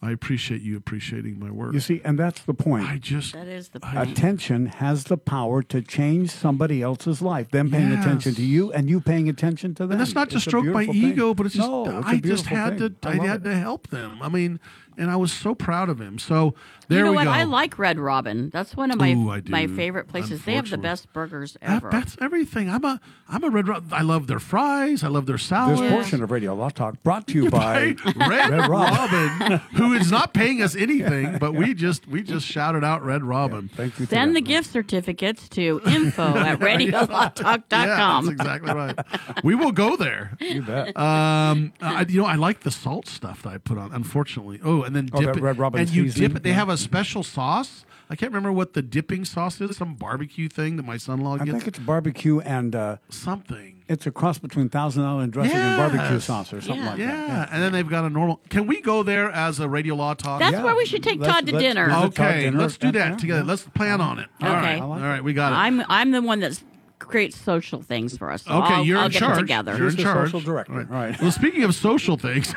[0.02, 2.84] "I appreciate you appreciating my work." You see, and that's the point.
[2.88, 7.50] I just That is the Attention has the power to change somebody else's life.
[7.50, 8.04] Them paying Yes.
[8.04, 9.92] attention to you and you paying attention to them.
[9.92, 10.94] And that's not to It's stroke my thing.
[10.94, 12.94] ego, but it's just No, it's a I just had thing.
[13.00, 13.44] to I I, had it.
[13.50, 14.18] to help them.
[14.20, 14.60] I mean,
[14.98, 16.18] and I was so proud of him.
[16.18, 16.54] So
[16.88, 17.24] there you know we what?
[17.24, 17.30] go.
[17.30, 18.50] I like Red Robin.
[18.52, 20.44] That's one of my Ooh, my favorite places.
[20.44, 21.90] They have the best burgers That- ever.
[21.90, 22.70] that's everything.
[22.70, 23.66] I'm a I'm a red.
[23.68, 23.88] Robin.
[23.92, 25.02] I love their fries.
[25.02, 25.80] I love their salads.
[25.80, 30.10] This portion of Radio Law Talk brought to you by Red, Red Robin, who is
[30.12, 33.68] not paying us anything, but we just we just shouted out Red Robin.
[33.74, 34.06] thank you.
[34.06, 37.64] Send the gift certificates to info at radiolawtalk.com.
[37.70, 39.44] Yeah, that's exactly right.
[39.44, 40.36] We will go there.
[40.40, 40.96] You bet.
[40.96, 43.92] Um, I, you know, I like the salt stuff that I put on.
[43.92, 46.28] Unfortunately, oh, and then Oh, dip that it, Red Robin and you seasoning?
[46.28, 46.42] dip it.
[46.42, 46.56] They Yeah.
[46.56, 47.84] have a special sauce.
[48.08, 49.76] I can't remember what the dipping sauce is.
[49.78, 51.50] Some barbecue thing that my son-in-law I gets.
[51.50, 53.82] think it's barbecue and uh, something.
[53.88, 56.24] It's a cross between Thousand Island dressing and barbecue Yes.
[56.24, 56.90] sauce or something Yeah.
[56.90, 57.26] like yeah.
[57.26, 57.48] that.
[57.52, 58.40] and then they've got a normal.
[58.48, 60.38] Can we go there as a radio law talk?
[60.38, 61.86] That's where we should take Let's- Todd to let's dinner.
[61.86, 62.58] visit Todd Okay, dinner.
[62.58, 63.40] let's do that Yeah, together.
[63.40, 63.46] yeah.
[63.46, 64.28] Let's plan on it.
[64.40, 64.56] All Okay.
[64.56, 65.56] right, I like right, we got it.
[65.56, 66.60] I'm I'm the one that
[66.98, 68.42] creates social things for us.
[68.44, 69.36] So Okay, I'll, you're I'll in get charge.
[69.38, 69.76] it together.
[69.76, 70.26] You're in the charge.
[70.28, 70.72] social director.
[70.72, 70.88] All right.
[70.90, 71.20] All right.
[71.20, 72.54] Well, speaking of social things,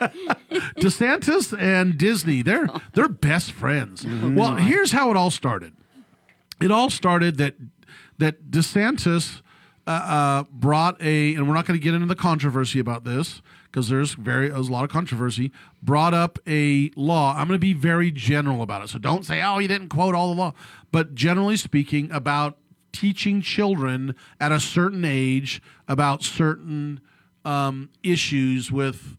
[0.76, 4.04] DeSantis and Disney, they're they're best friends.
[4.04, 4.34] Mm-hmm.
[4.36, 5.72] Well, here's how it all started.
[6.60, 7.54] It all started that
[8.18, 9.42] that DeSantis
[9.86, 13.42] uh, uh, brought a, and we're not going to get into the controversy about this
[13.64, 15.50] because there's very there's a lot of controversy.
[15.82, 17.32] Brought up a law.
[17.36, 20.14] I'm going to be very general about it, so don't say, "Oh, you didn't quote
[20.14, 20.54] all the law."
[20.92, 22.58] But generally speaking, about
[22.92, 27.00] teaching children at a certain age about certain
[27.44, 29.16] um, issues with.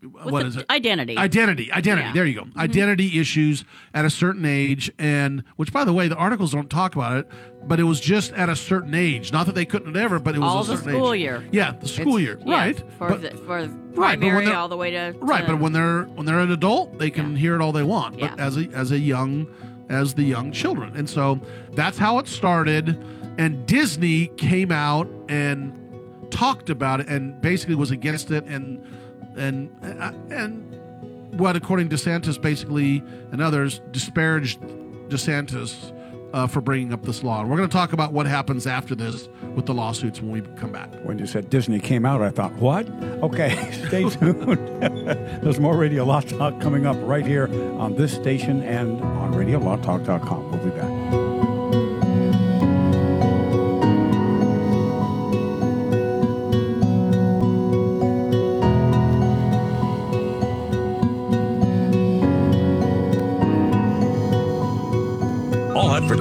[0.00, 0.66] what the is it?
[0.70, 1.16] identity.
[1.18, 1.72] Identity.
[1.72, 2.06] Identity.
[2.06, 2.12] Yeah.
[2.12, 2.46] There you go.
[2.56, 6.94] Identity issues at a certain age, and which, by the way, the articles don't talk
[6.94, 7.28] about it,
[7.66, 9.32] but it was just at a certain age.
[9.32, 11.20] Not that they couldn't ever, but it was all a the certain school age.
[11.20, 11.44] year.
[11.50, 12.38] Yeah, the school It's- year.
[12.46, 12.78] yes, right.
[12.96, 15.58] for But- the, for Right, but when primary they're- all the way to, Right, but
[15.58, 18.20] when they're when they're an adult, they can hear it all they want.
[18.20, 18.44] But Yeah.
[18.46, 19.48] as a as a young
[19.88, 21.40] as the young children, and so
[21.72, 23.02] that's how it started.
[23.38, 25.72] And Disney came out and
[26.30, 28.84] talked about it, and basically was against it, and
[29.36, 30.68] and uh, and
[31.38, 34.60] what according to DeSantis basically and others disparaged
[35.08, 35.94] DeSantis.
[36.30, 38.94] Uh, for bringing up this law, and we're going to talk about what happens after
[38.94, 40.92] this with the lawsuits when we come back.
[41.02, 42.86] When you said Disney came out, I thought, what?
[43.22, 43.48] Okay,
[43.88, 44.58] stay tuned.
[45.42, 50.50] There's more Radio Law Talk coming up right here on this station and on RadioLawTalk.com.
[50.50, 51.27] We'll be back.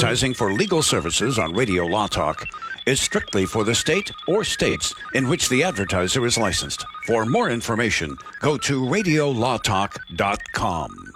[0.07, 2.47] Advertising for legal services on Radio Law Talk
[2.85, 6.85] is strictly for the state or states in which the advertiser is licensed.
[7.05, 11.11] For more information, go to radiolawtalk.com.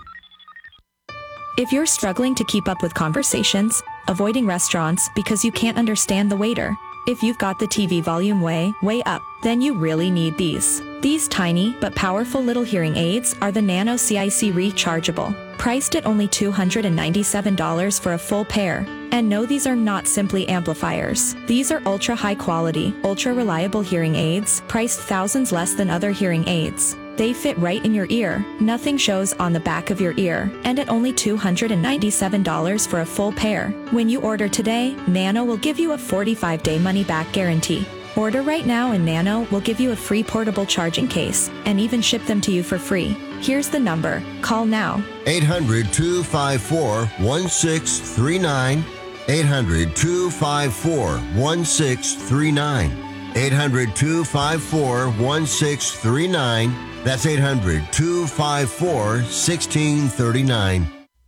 [1.57, 6.35] If you're struggling to keep up with conversations, avoiding restaurants because you can't understand the
[6.35, 6.75] waiter,
[7.07, 10.81] if you've got the TV volume way, way up, then you really need these.
[10.99, 16.27] These tiny but powerful little hearing aids are the Nano CIC rechargeable, priced at only
[16.27, 18.83] $297 for a full pair.
[19.11, 21.35] And no, these are not simply amplifiers.
[21.45, 26.47] These are ultra high quality, ultra reliable hearing aids, priced thousands less than other hearing
[26.47, 26.95] aids.
[27.15, 28.43] They fit right in your ear.
[28.59, 30.51] Nothing shows on the back of your ear.
[30.63, 33.69] And at only $297 for a full pair.
[33.91, 37.85] When you order today, Nano will give you a 45 day money back guarantee.
[38.21, 42.03] Order right now and Nano will give you a free portable charging case and even
[42.03, 43.17] ship them to you for free.
[43.41, 44.21] Here's the number.
[44.43, 45.03] Call now.
[45.25, 48.85] 800 254 1639.
[49.27, 52.91] 800 254 1639.
[53.35, 57.03] 800 254 1639.
[57.03, 61.00] That's 800 254 1639.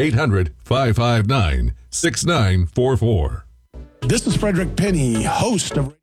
[0.00, 3.44] 800 559 6944.
[3.44, 3.44] 800 559 6944.
[4.02, 5.96] This is Frederick Penny, host of.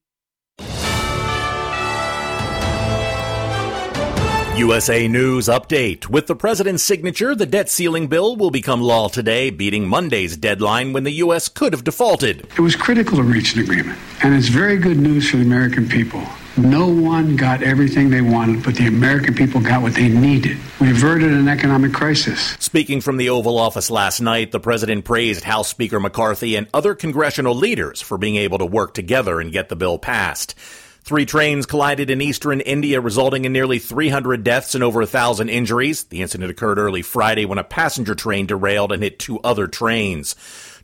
[4.57, 6.09] USA News Update.
[6.09, 10.93] With the president's signature, the debt ceiling bill will become law today, beating Monday's deadline
[10.93, 11.47] when the U.S.
[11.47, 12.39] could have defaulted.
[12.39, 15.87] It was critical to reach an agreement, and it's very good news for the American
[15.87, 16.23] people.
[16.57, 20.57] No one got everything they wanted, but the American people got what they needed.
[20.81, 22.57] We averted an economic crisis.
[22.59, 26.95] Speaking from the Oval Office last night, the president praised House Speaker McCarthy and other
[26.95, 30.55] congressional leaders for being able to work together and get the bill passed.
[31.07, 36.03] Three trains collided in eastern India, resulting in nearly 300 deaths and over 1,000 injuries.
[36.03, 40.35] The incident occurred early Friday when a passenger train derailed and hit two other trains.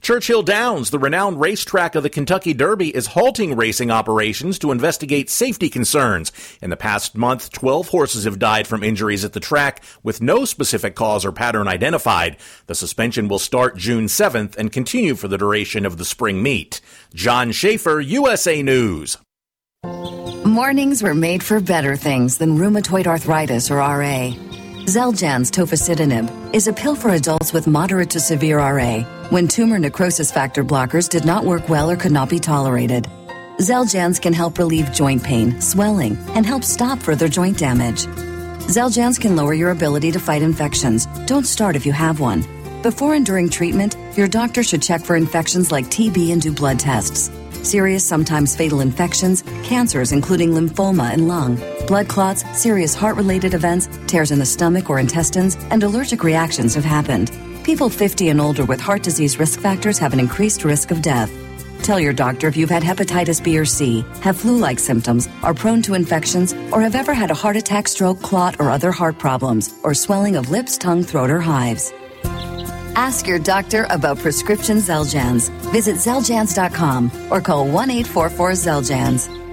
[0.03, 5.29] Churchill Downs, the renowned racetrack of the Kentucky Derby, is halting racing operations to investigate
[5.29, 6.29] safety concerns.
[6.61, 10.43] In the past month, 12 horses have died from injuries at the track with no
[10.43, 12.35] specific cause or pattern identified.
[12.67, 16.81] The suspension will start June 7th and continue for the duration of the spring meet.
[17.13, 19.17] John Schaefer, USA News.
[20.45, 24.33] Mornings were made for better things than rheumatoid arthritis or RA.
[24.83, 30.29] Xeljanz tofacitinib is a pill for adults with moderate to severe RA when tumor necrosis
[30.29, 33.07] factor blockers did not work well or could not be tolerated.
[33.59, 38.07] Xeljanz can help relieve joint pain, swelling, and help stop further joint damage.
[38.67, 41.05] Xeljanz can lower your ability to fight infections.
[41.27, 42.43] Don't start if you have one.
[42.81, 46.77] Before and during treatment, your doctor should check for infections like TB and do blood
[46.77, 47.29] tests
[47.65, 51.55] serious, sometimes fatal infections, cancers, including lymphoma and lung,
[51.87, 56.75] blood clots, serious heart related events, tears in the stomach or intestines, and allergic reactions
[56.75, 57.31] have happened.
[57.63, 61.31] People 50 and older with heart disease risk factors have an increased risk of death.
[61.83, 65.53] Tell your doctor if you've had hepatitis B or C, have flu like symptoms, are
[65.53, 69.17] prone to infections, or have ever had a heart attack, stroke, clot, or other heart
[69.19, 71.91] problems, or swelling of lips, tongue, throat, or hives.
[72.95, 75.49] Ask your doctor about prescription Xeljanz.
[75.73, 79.43] Visit Xeljanz.com or call 1 844 Xeljanz.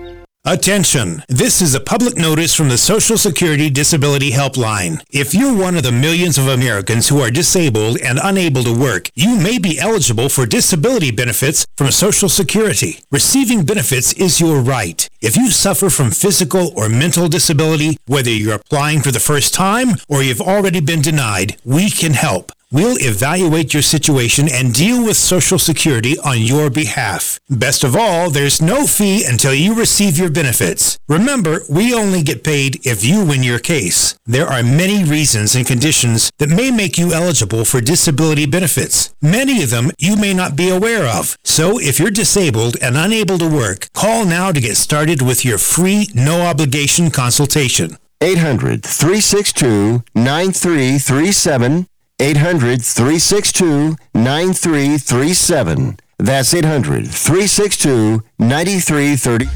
[0.47, 1.23] Attention!
[1.29, 5.03] This is a public notice from the Social Security Disability Helpline.
[5.11, 9.11] If you're one of the millions of Americans who are disabled and unable to work,
[9.15, 13.01] you may be eligible for disability benefits from Social Security.
[13.11, 15.07] Receiving benefits is your right.
[15.21, 19.89] If you suffer from physical or mental disability, whether you're applying for the first time
[20.09, 22.51] or you've already been denied, we can help.
[22.73, 27.41] We'll evaluate your situation and deal with Social Security on your behalf.
[27.51, 30.97] Best of all, there's no fee until you receive your benefits.
[31.09, 34.15] Remember, we only get paid if you win your case.
[34.25, 39.13] There are many reasons and conditions that may make you eligible for disability benefits.
[39.21, 41.37] Many of them you may not be aware of.
[41.43, 45.59] So if you're disabled and unable to work, call now to get started with your
[45.59, 47.97] free, no obligation consultation.
[48.21, 51.89] 800 362 9337
[52.21, 55.99] 800 362 9337.
[56.19, 59.47] That's 800 362 9330.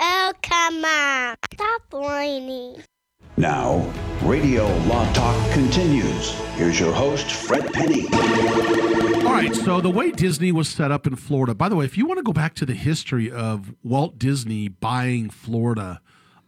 [0.00, 1.36] Oh, come on.
[1.52, 2.82] Stop whining.
[3.36, 3.88] Now,
[4.22, 6.32] Radio Law Talk continues.
[6.56, 8.08] Here's your host, Fred Penney.
[9.24, 11.96] All right, so the way Disney was set up in Florida, by the way, if
[11.96, 16.00] you want to go back to the history of Walt Disney buying Florida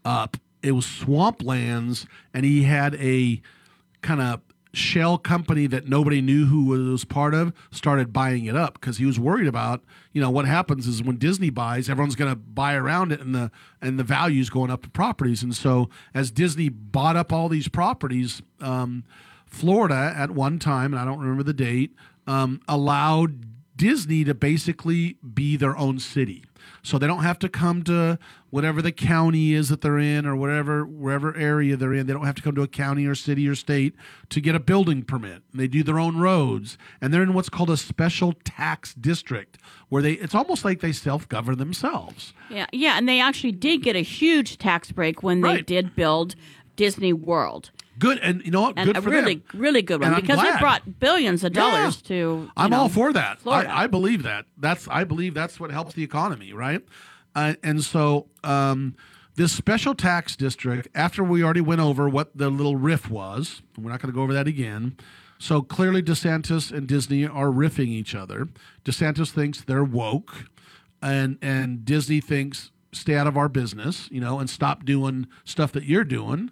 [0.04, 3.40] up, it was swamplands, and he had a
[4.06, 4.40] kind of
[4.72, 9.06] shell company that nobody knew who was part of started buying it up because he
[9.06, 12.74] was worried about you know what happens is when Disney buys everyone's going to buy
[12.74, 15.42] around it and the and the values going up to properties.
[15.42, 19.04] And so as Disney bought up all these properties um,
[19.46, 21.94] Florida at one time and I don't remember the date
[22.26, 26.44] um, allowed Disney to basically be their own city
[26.82, 28.18] So they don't have to come to
[28.50, 32.06] whatever the county is that they're in or whatever wherever area they're in.
[32.06, 33.94] They don't have to come to a county or city or state
[34.30, 35.42] to get a building permit.
[35.52, 40.02] They do their own roads, and they're in what's called a special tax district where
[40.02, 42.32] they it's almost like they self-govern themselves.
[42.50, 45.66] Yeah, yeah, and they actually did get a huge tax break when they Right.
[45.66, 46.34] did build
[46.76, 47.70] Disney World.
[47.98, 48.74] Good, and you know what?
[48.76, 49.60] And Good a for really, them.
[49.60, 51.60] really good one And because it brought billions of Yeah.
[51.62, 52.50] dollars to.
[52.56, 53.38] I'm know, all for that.
[53.46, 54.46] I, I believe that.
[54.58, 56.82] That's I believe that's what helps the economy, right?
[57.34, 58.94] Uh, and so um,
[59.34, 63.90] this special tax district, after we already went over what the little riff was, we're
[63.90, 64.96] not going to go over that again.
[65.38, 68.48] So clearly, DeSantis and Disney are riffing each other.
[68.84, 70.46] DeSantis thinks they're woke,
[71.02, 75.72] and and Disney thinks stay out of our business, you know, and stop doing stuff
[75.72, 76.50] that you're doing.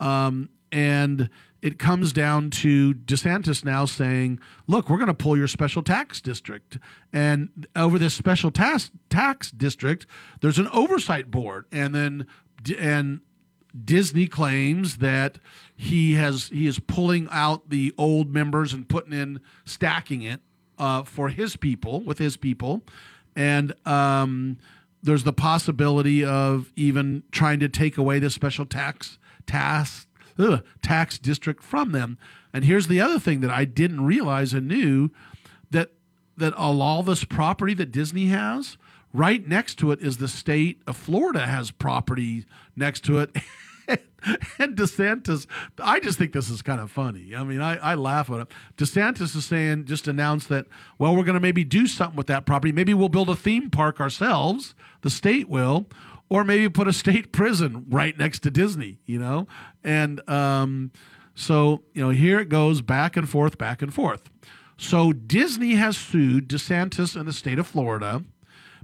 [0.00, 1.30] Um, and
[1.62, 6.20] it comes down to DeSantis now saying, "Look, we're going to pull your special tax
[6.20, 6.78] district."
[7.12, 10.06] And over this special tax tax district,
[10.40, 12.26] there's an oversight board, and then
[12.78, 13.20] and
[13.84, 15.38] Disney claims that
[15.74, 20.40] he has he is pulling out the old members and putting in stacking it
[20.78, 22.82] uh, for his people with his people,
[23.34, 24.58] and um,
[25.02, 30.06] there's the possibility of even trying to take away the special tax tax
[30.38, 32.18] ugh, tax district from them.
[32.52, 35.10] And here's the other thing that I didn't realize and knew
[35.70, 35.92] that
[36.36, 38.76] that all, this property that Disney has,
[39.12, 42.44] right next to it is the state of Florida has property
[42.76, 43.34] next to it.
[44.58, 45.46] and DeSantis,
[45.78, 47.34] I just think this is kind of funny.
[47.34, 48.48] I mean, I, I laugh at it.
[48.76, 50.66] DeSantis is saying, just announced that,
[50.98, 52.72] well, we're going to maybe do something with that property.
[52.72, 55.86] Maybe we'll build a theme park ourselves, the state will,
[56.28, 59.46] or maybe put a state prison right next to Disney, you know?
[59.84, 60.90] And um,
[61.34, 64.30] so, you know, here it goes back and forth, back and forth.
[64.78, 68.24] So Disney has sued DeSantis and the state of Florida,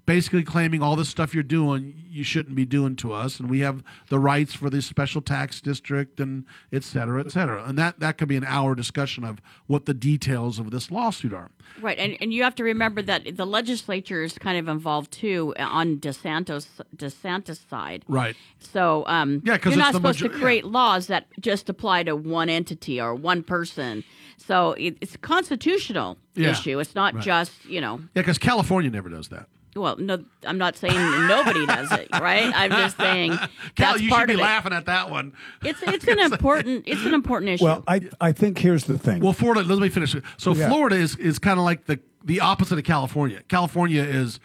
[0.04, 3.60] basically claiming all this stuff you're doing you shouldn't be doing to us, and we
[3.60, 7.64] have the rights for this special tax district and et cetera, et cetera.
[7.64, 11.32] And that that could be an hour discussion of what the details of this lawsuit
[11.32, 11.50] are.
[11.80, 15.54] Right, and, and you have to remember that the legislature is kind of involved too
[15.58, 18.04] on DeSantis DeSantis side.
[18.08, 18.36] Right.
[18.58, 22.50] So um, Yeah, you're not supposed major- to create laws that just apply to one
[22.50, 24.04] entity or one person.
[24.36, 26.50] So it, it's a constitutional Yeah.
[26.50, 26.78] issue.
[26.78, 27.24] It's not Right.
[27.24, 28.00] just you know.
[28.14, 29.48] Yeah, because California never does that.
[29.74, 30.94] Well, no, I'm not saying
[31.26, 32.52] nobody does it, right?
[32.54, 33.30] I'm just saying
[33.76, 34.42] Cal, that's you part should be of it.
[34.42, 35.32] laughing at that one.
[35.64, 37.64] It's it's an important it's an important issue.
[37.64, 39.20] Well, I I think here's the thing.
[39.20, 39.62] Well, Florida.
[39.62, 40.24] Let me finish it.
[40.36, 40.68] So Yeah.
[40.68, 43.42] Florida is is kind of like the the opposite of California.
[43.48, 44.38] California is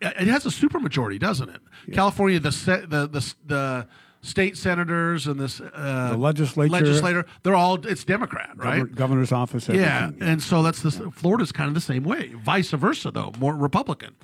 [0.00, 1.60] it has a supermajority, doesn't it?
[1.92, 3.86] California, the se- the the the
[4.26, 8.82] state senators and this uh, The legislature- legislator, they're all it's Democrat, right?
[8.82, 9.68] Gover- governor's office.
[9.68, 12.32] Yeah, and so that's the Florida's kind of the same way.
[12.34, 14.16] Vice versa, though, more Republican.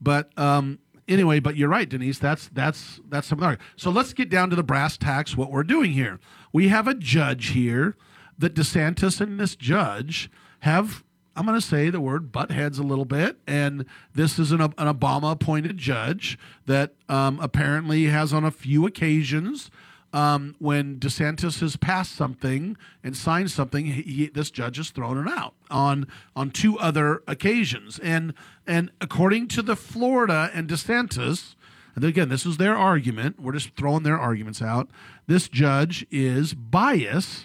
[0.00, 2.18] But um, anyway, but you're right, Denise.
[2.18, 3.58] That's that's that's something.
[3.76, 5.36] So let's get down to the brass tacks.
[5.36, 6.18] What we're doing here,
[6.52, 7.96] we have a judge here
[8.38, 10.30] that DeSantis and this judge
[10.60, 11.04] have.
[11.36, 14.60] I'm going to say the word butt heads a little bit, and this is an,
[14.60, 19.70] an Obama-appointed judge that um, apparently has, on a few occasions,
[20.12, 25.30] um, when DeSantis has passed something and signed something, he- this judge has thrown it
[25.30, 28.00] out on on two other occasions.
[28.00, 28.34] And
[28.66, 31.54] and according to the Florida and DeSantis,
[31.94, 33.40] and again, this is their argument.
[33.40, 34.90] We're just throwing their arguments out.
[35.28, 37.44] This judge is biased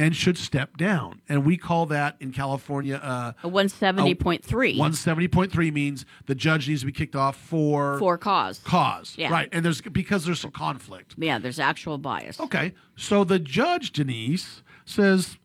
[0.00, 1.20] and should step down.
[1.28, 4.42] And we call that in California uh, a 170.3.
[4.78, 8.60] 170.3 means the judge needs to be kicked off for for cause.
[8.64, 9.14] cause.
[9.18, 9.30] Yeah.
[9.30, 9.50] Right.
[9.52, 11.16] And there's because there's some conflict.
[11.18, 12.40] Yeah, there's actual bias.
[12.40, 12.72] Okay.
[12.96, 15.36] So the judge, Denise, says,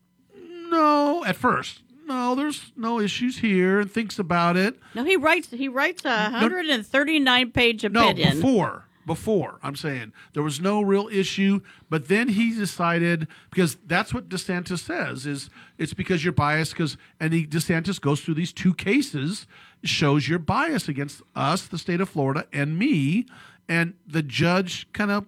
[0.70, 4.78] no, at first, no, there's no issues here, and thinks about it.
[4.94, 8.16] No, he writes he writes a 139 page opinion.
[8.16, 8.86] No, before.
[9.06, 14.28] Before, I'm saying there was no real issue, but then he decided because that's what
[14.28, 15.48] DeSantis says is
[15.78, 19.46] it's because you're biased because and he DeSantis goes through these two cases,
[19.84, 23.26] shows your bias against us, the state of Florida, and me,
[23.68, 25.26] and the judge kind of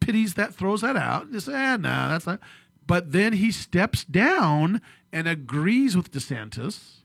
[0.00, 2.40] pities that, throws that out, and just ah, nah, that's not.
[2.86, 6.96] But then he steps down and agrees with DeSantis.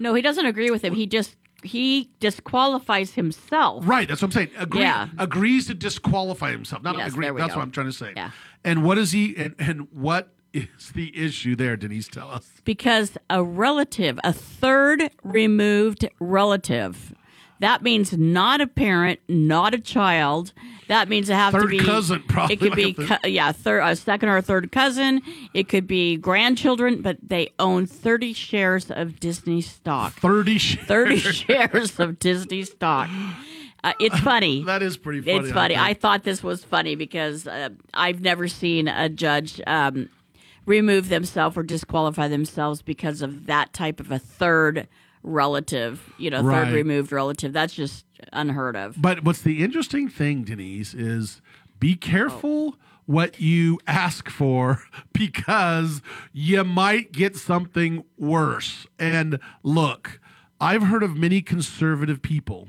[0.00, 0.94] No, he doesn't agree with him.
[0.94, 3.86] He just he disqualifies himself.
[3.86, 4.50] Right, that's what I'm saying.
[4.58, 5.08] Agree, Yeah.
[5.18, 6.82] agrees to disqualify himself.
[6.82, 7.26] Not Yes, agree.
[7.30, 7.58] That's go.
[7.58, 8.12] what I'm trying to say.
[8.16, 8.30] Yeah.
[8.64, 9.36] And what is he?
[9.36, 11.76] And, and what is the issue there?
[11.76, 12.48] Denise, tell us.
[12.64, 17.14] Because a relative, a third removed relative,
[17.60, 20.52] that means not a parent, not a child.
[20.88, 23.80] That means it have to be cousin, probably It could like be third- yeah, third,
[23.80, 25.22] a second or a third cousin.
[25.54, 30.12] It could be grandchildren, but they own thirty shares of Disney stock.
[30.14, 30.86] Thirty shares.
[30.86, 33.08] 30 shares of Disney stock.
[33.82, 34.64] Uh, it's funny.
[34.64, 35.36] that is pretty funny.
[35.38, 35.76] It's funny.
[35.76, 40.08] I I, thought this was funny because uh, I've never seen a judge um,
[40.66, 44.88] remove themselves or disqualify themselves because of that type of a third
[45.22, 46.64] relative, you know, Right.
[46.64, 47.52] third removed relative.
[47.52, 49.00] That's just unheard of.
[49.00, 51.40] But what's the interesting thing, Denise, is
[51.80, 52.78] be careful oh.
[53.06, 56.02] what you ask for because
[56.32, 58.86] you might get something worse.
[58.98, 60.20] And look,
[60.60, 62.68] I've heard of many conservative people.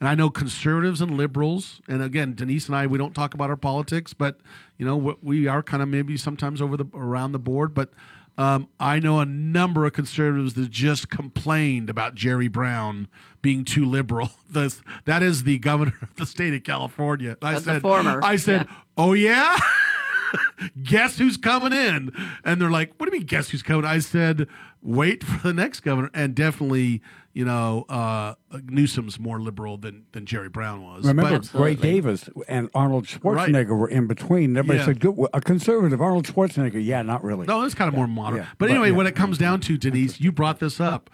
[0.00, 3.50] And I know conservatives and liberals, and again, Denise and I, we don't talk about
[3.50, 4.40] our politics, but
[4.76, 7.72] you know, we- we are kind of maybe sometimes over the around the board.
[7.72, 7.92] But
[8.38, 13.08] um, I know a number of conservatives that just complained about Jerry Brown
[13.42, 14.30] being too liberal.
[14.52, 17.38] This, that is the governor of the state of California.
[17.40, 18.76] I That's said, former, I said, yeah.
[18.98, 19.56] oh yeah.
[20.82, 22.12] guess who's coming in?
[22.44, 23.86] And they're like, what do you mean, guess who's coming?
[23.86, 24.46] I said,
[24.82, 26.10] wait for the next governor.
[26.12, 27.00] And definitely,
[27.34, 31.06] you know, uh, Newsom's more liberal than, than Jerry Brown was.
[31.06, 34.56] Remember, But- Gray Davis and Arnold Schwarzenegger were in between.
[34.56, 34.84] Everybody Yeah.
[34.86, 36.84] said, Good, a conservative, Arnold Schwarzenegger.
[36.84, 37.46] Yeah, not really.
[37.46, 38.42] No, it's kind of more moderate.
[38.42, 38.48] yeah.
[38.58, 38.96] But But, anyway, yeah.
[38.96, 41.08] when it comes down to Denise, you brought this up.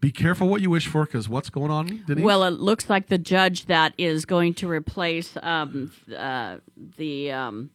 [0.00, 2.22] Be careful what you wish for, because what's going on, Denise?
[2.24, 6.58] Well, it looks like the judge that is going to replace um, uh,
[6.98, 7.70] the um,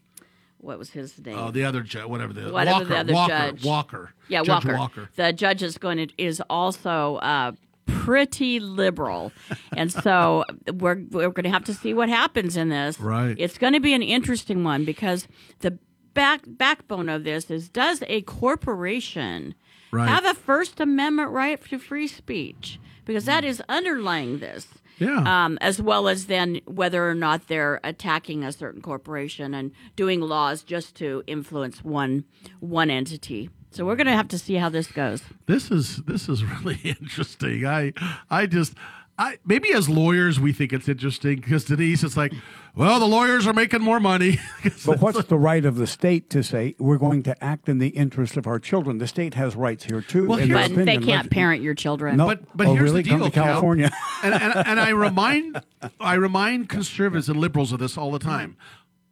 [0.59, 1.35] what was his name?
[1.39, 3.65] oh, the other judge, whatever the whatever Walker, the other Walker, judge.
[3.65, 4.77] Walker, Yeah, Judge Walker.
[4.77, 5.09] Walker.
[5.15, 7.53] The judge is going to is also uh,
[7.89, 9.31] pretty liberal,
[9.75, 12.99] and so we're we're going to have to see what happens in this.
[12.99, 13.35] Right.
[13.37, 15.27] It's going to be an interesting one because
[15.59, 15.77] the
[16.13, 19.55] back backbone of this is does a corporation
[19.91, 20.07] Right.
[20.07, 22.79] have a First Amendment right to free speech?
[23.05, 24.67] Because that is underlying this.
[24.99, 25.23] Yeah.
[25.45, 30.19] Um, as well as then whether or not they're attacking a certain corporation and doing
[30.21, 32.25] laws just to influence one
[32.59, 33.49] one entity.
[33.71, 35.21] So we're going to have to see how this goes.
[35.45, 37.65] this is this is really interesting.
[37.65, 37.93] I
[38.29, 38.73] I just
[39.17, 42.33] I maybe as lawyers we think it's interesting because Denise it's like,
[42.75, 44.39] well, the lawyers are making more money.
[44.85, 47.89] But what's the right of the state to say we're going to act in the
[47.89, 48.97] interest of our children?
[48.97, 50.27] The state has rights here too.
[50.27, 52.17] Well, in here's- But they can't Like- parent your children.
[52.17, 52.25] No.
[52.27, 53.03] But but Oh, here's really?
[53.03, 53.89] the Come deal, to California.
[53.89, 54.33] Cal.
[54.33, 55.61] and, and and I remind
[55.99, 58.55] I remind conservatives and liberals of this all the time.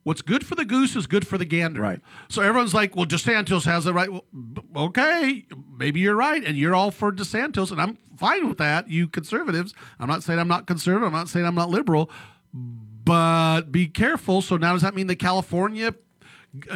[0.07, 1.81] What's good for the goose is good for the gander.
[1.81, 1.99] Right.
[2.29, 4.23] So everyone's like, "Well, DeSantis has the right." Well,
[4.77, 5.45] okay,
[5.77, 8.89] maybe you're right, and you're all for DeSantis, and I'm fine with that.
[8.89, 9.73] You conservatives.
[9.99, 11.07] I'm not saying I'm not conservative.
[11.07, 12.09] I'm not saying I'm not liberal,
[12.53, 14.41] but be careful.
[14.41, 15.93] So now does that mean the California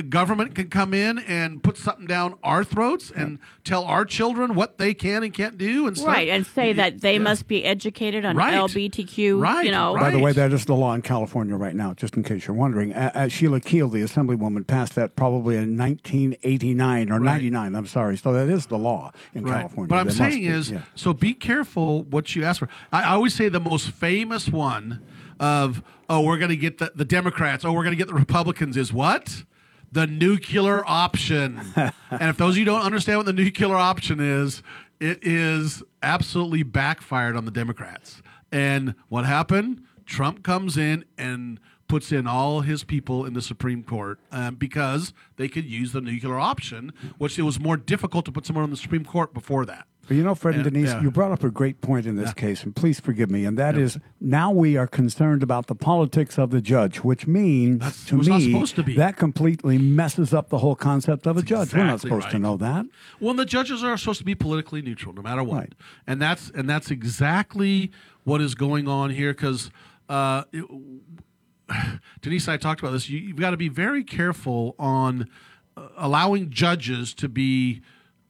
[0.10, 4.78] government can come in and put something down our throats and tell our children what
[4.78, 6.10] they can and can't do and stuff?
[6.10, 8.54] Right, and say that they must be educated on Right.
[8.54, 9.42] LGBTQ.
[9.42, 12.16] Right, You know, By the way, that is the law in California right now, just
[12.16, 12.94] in case you're wondering.
[12.94, 17.76] Uh, uh, Sheila Kuehl, the assemblywoman, passed that probably in 1989 or 99.
[17.76, 18.18] I'm sorry.
[18.18, 19.62] So that is the law in Right.
[19.62, 19.90] California.
[19.90, 20.82] But I'm There saying be, is, yeah.
[20.96, 22.70] so be careful what you ask for.
[22.92, 25.02] I, I always say the most famous one
[25.40, 28.14] of, oh, we're going to get the, the Democrats, oh, we're going to get the
[28.14, 29.44] Republicans is what?
[29.92, 31.60] The nuclear option.
[31.76, 31.94] and
[32.30, 34.64] if those of you don't understand what the nuclear option is,
[35.00, 38.22] it is absolutely backfired on the Democrats.
[38.52, 39.84] And what happened?
[40.06, 45.14] Trump comes in and puts in all his people in the Supreme Court um, because
[45.36, 48.70] they could use the nuclear option, which it was more difficult to put someone on
[48.70, 49.88] the Supreme Court before that.
[50.08, 51.02] But you know, Fred and Yeah, Denise, yeah.
[51.02, 53.46] you brought up a great point in this case, and please forgive me.
[53.46, 58.06] And that is, now we are concerned about the politics of the judge, which means
[58.08, 61.74] to me to that completely messes up the whole concept of a judge.
[61.74, 62.86] We're not exactly supposed to know that.
[63.20, 65.70] Well, the judges are supposed to be politically neutral, no matter what,
[66.08, 67.92] and that's and that's exactly
[68.24, 69.34] what is going on here.
[69.34, 69.72] Because
[70.10, 70.44] uh,
[72.22, 73.10] Denise and I talked about this.
[73.10, 75.30] You, you've got to be very careful on
[75.78, 77.82] uh, allowing judges to be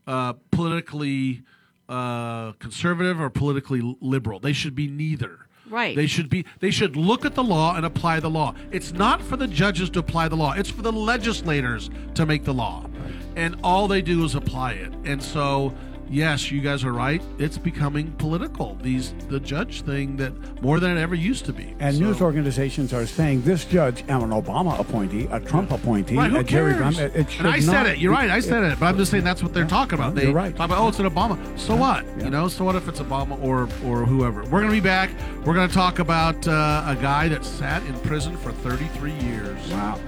[0.08, 1.44] uh, politically
[1.92, 4.40] uh, conservative or politically liberal.
[4.40, 5.48] They should be neither.
[5.70, 5.96] Right.
[5.96, 6.46] They should be.
[6.60, 8.56] They should look at the law and apply the law.
[8.72, 10.54] It's not for the judges to apply the law.
[10.54, 12.90] It's for the legislators to make the law,
[13.36, 14.92] and all they do is apply it.
[15.06, 15.74] And so,
[16.12, 17.22] yes, you guys are right.
[17.40, 18.78] It's becoming political.
[18.82, 21.74] These the judge thing that more than it ever used to be.
[21.80, 26.18] And So- news organizations are saying this judge, am an Obama appointee, a Trump appointee,
[26.18, 26.74] Right, who a Jerry?
[26.74, 27.98] Brown, it, it should and I said it.
[27.98, 28.30] You're right.
[28.30, 28.80] I said it.
[28.80, 30.16] But I'm just saying that's what they're talking about.
[30.16, 30.56] They you're right.
[30.56, 31.38] talk about oh, it's an Obama.
[31.58, 32.06] So what?
[32.20, 32.48] You know.
[32.48, 34.44] So what if it's Obama or or whoever?
[34.44, 35.10] We're gonna be back.
[35.46, 39.72] We're gonna talk about uh, a guy that sat in prison for 33 years.
[39.72, 40.00] Wow.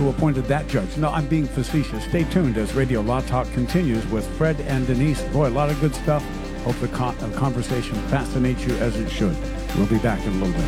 [0.00, 0.96] Who appointed that judge?
[0.96, 2.02] No, I'm being facetious.
[2.04, 5.20] Stay tuned as Radio Law Talk continues with Fred and Denise.
[5.24, 6.24] Boy, a lot of good stuff.
[6.64, 9.36] Hope the uh, conversation fascinates you as it should.
[9.76, 10.66] We'll be back in a little bit.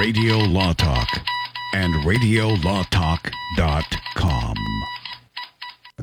[0.00, 1.06] Radio Law Talk
[1.74, 4.71] and RadioLawTalk.com.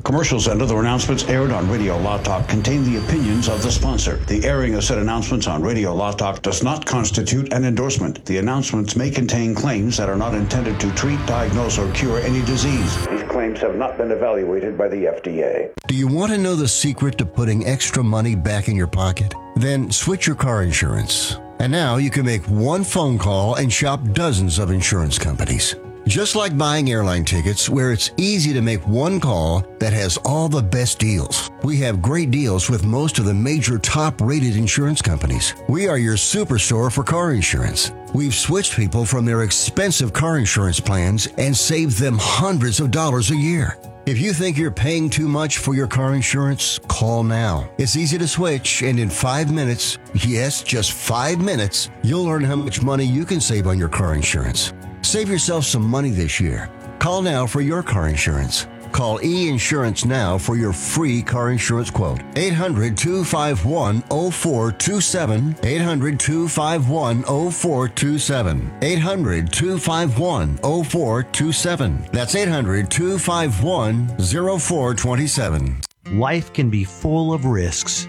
[0.04, 4.16] Commercials and other announcements aired on Radio Law Talk contain the opinions of the sponsor.
[4.26, 8.24] The airing of said announcements on Radio Law Talk does not constitute an endorsement.
[8.24, 12.42] The announcements may contain claims that are not intended to treat, diagnose, or cure any
[12.42, 13.06] disease.
[13.08, 15.70] These claims have not been evaluated by the FDA.
[15.86, 19.34] Do you want to know the secret to putting extra money back in your pocket?
[19.56, 21.36] Then switch your car insurance.
[21.58, 25.74] And now you can make one phone call and shop dozens of insurance companies.
[26.06, 30.48] Just like buying airline tickets, where it's easy to make one call that has all
[30.48, 31.50] the best deals.
[31.62, 35.54] We have great deals with most of the major top rated insurance companies.
[35.68, 37.92] We are your superstore for car insurance.
[38.14, 43.30] We've switched people from their expensive car insurance plans and saved them hundreds of dollars
[43.30, 43.78] a year.
[44.06, 47.70] If you think you're paying too much for your car insurance, call now.
[47.78, 52.56] It's easy to switch, and in five minutes, yes, just five minutes, you'll learn how
[52.56, 54.72] much money you can save on your car insurance.
[55.02, 56.70] Save yourself some money this year.
[56.98, 58.66] Call now for your car insurance.
[58.92, 62.20] Call E Insurance now for your free car insurance quote.
[62.36, 65.56] 800 251 0427.
[65.62, 68.78] 800 251 0427.
[68.82, 72.08] 800 251 0427.
[72.12, 75.80] That's 800 251 0427.
[76.12, 78.08] Life can be full of risks.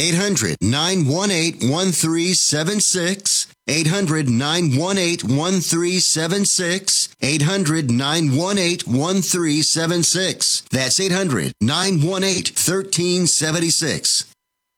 [0.00, 3.46] 800 918 1376.
[3.68, 7.08] 800 918 1376.
[7.20, 10.62] 800 918 1376.
[10.70, 14.24] That's 800 918 1376.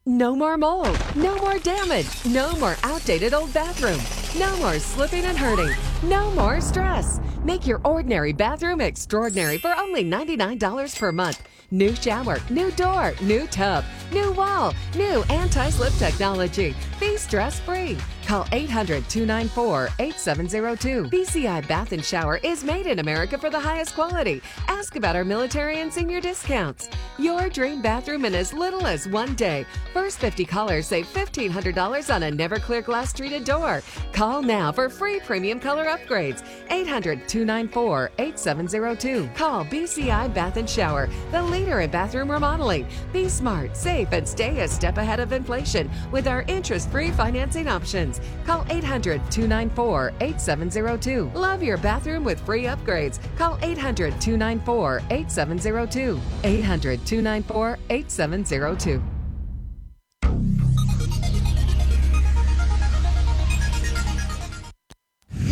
[0.04, 0.98] No more mold.
[1.14, 2.08] No more damage.
[2.26, 4.00] No more outdated old bathroom.
[4.36, 5.76] No more slipping and hurting.
[6.02, 7.20] No more stress.
[7.44, 11.40] Make your ordinary bathroom extraordinary for only $99 per month.
[11.74, 16.74] New shower, new door, new tub, new wall, new anti slip technology.
[17.00, 17.96] Be stress free.
[18.32, 21.04] Call 800 294 8702.
[21.10, 24.40] BCI Bath and Shower is made in America for the highest quality.
[24.68, 26.88] Ask about our military and senior discounts.
[27.18, 29.66] Your dream bathroom in as little as one day.
[29.92, 33.82] First 50 callers save $1,500 on a never clear glass treated door.
[34.14, 36.42] Call now for free premium color upgrades.
[36.70, 39.28] 800 294 8702.
[39.34, 42.86] Call BCI Bath and Shower, the leader in bathroom remodeling.
[43.12, 47.68] Be smart, safe, and stay a step ahead of inflation with our interest free financing
[47.68, 48.21] options.
[48.46, 51.30] Call 800 294 8702.
[51.38, 53.18] Love your bathroom with free upgrades.
[53.36, 56.20] Call 800 294 8702.
[56.44, 59.02] 800 294 8702.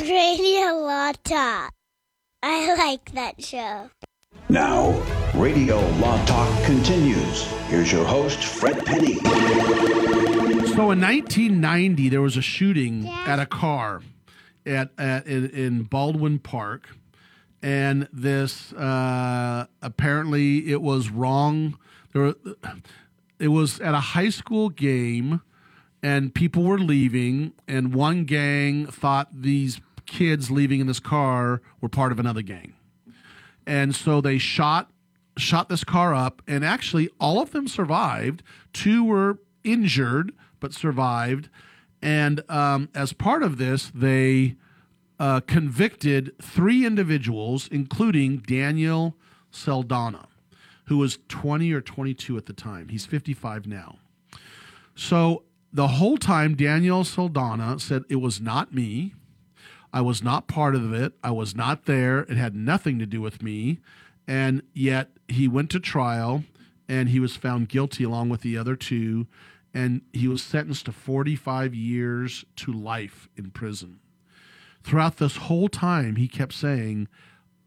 [0.03, 1.73] Radio Law Talk.
[2.43, 3.91] I like that show.
[4.49, 5.01] Now,
[5.35, 7.20] Radio Law Talk continues.
[7.69, 9.15] Here's your host, Fred Penney.
[10.75, 14.03] So in 1990, there was a shooting at a car
[14.65, 16.89] at, at in, in Baldwin Park,
[17.63, 21.79] and this uh, apparently it was wrong.
[22.13, 22.35] There, were,
[23.39, 25.43] it was at a high school game,
[26.03, 31.89] and people were leaving, and one gang thought these kids leaving in this car were
[31.89, 32.75] part of another gang,
[33.67, 34.91] and so they shot
[35.41, 38.43] shot this car up, and actually all of them survived.
[38.73, 41.49] Two were injured but survived,
[42.03, 44.57] and um, as part of this, they
[45.19, 49.17] uh, convicted three individuals, including Daniel
[49.51, 50.29] Saldana,
[50.87, 52.89] who was 20 or 22 at the time.
[52.89, 53.99] He's 55 now.
[54.95, 59.15] So the whole time, Daniel Saldana said, It was not me.
[59.93, 61.13] I was not part of it.
[61.23, 62.21] I was not there.
[62.21, 63.81] It had nothing to do with me.
[64.27, 66.45] And yet he went to trial
[66.89, 69.27] and he was found guilty along with the other two.
[69.73, 74.01] And he was sentenced to 45 years to life in prison.
[74.83, 77.07] Throughout this whole time, he kept saying,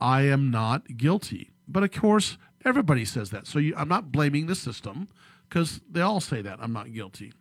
[0.02, 1.52] I am not guilty.
[1.68, 3.48] But of course, everybody says that.
[3.48, 5.08] So you, I'm not blaming the system
[5.48, 7.32] because they all say that I'm not guilty.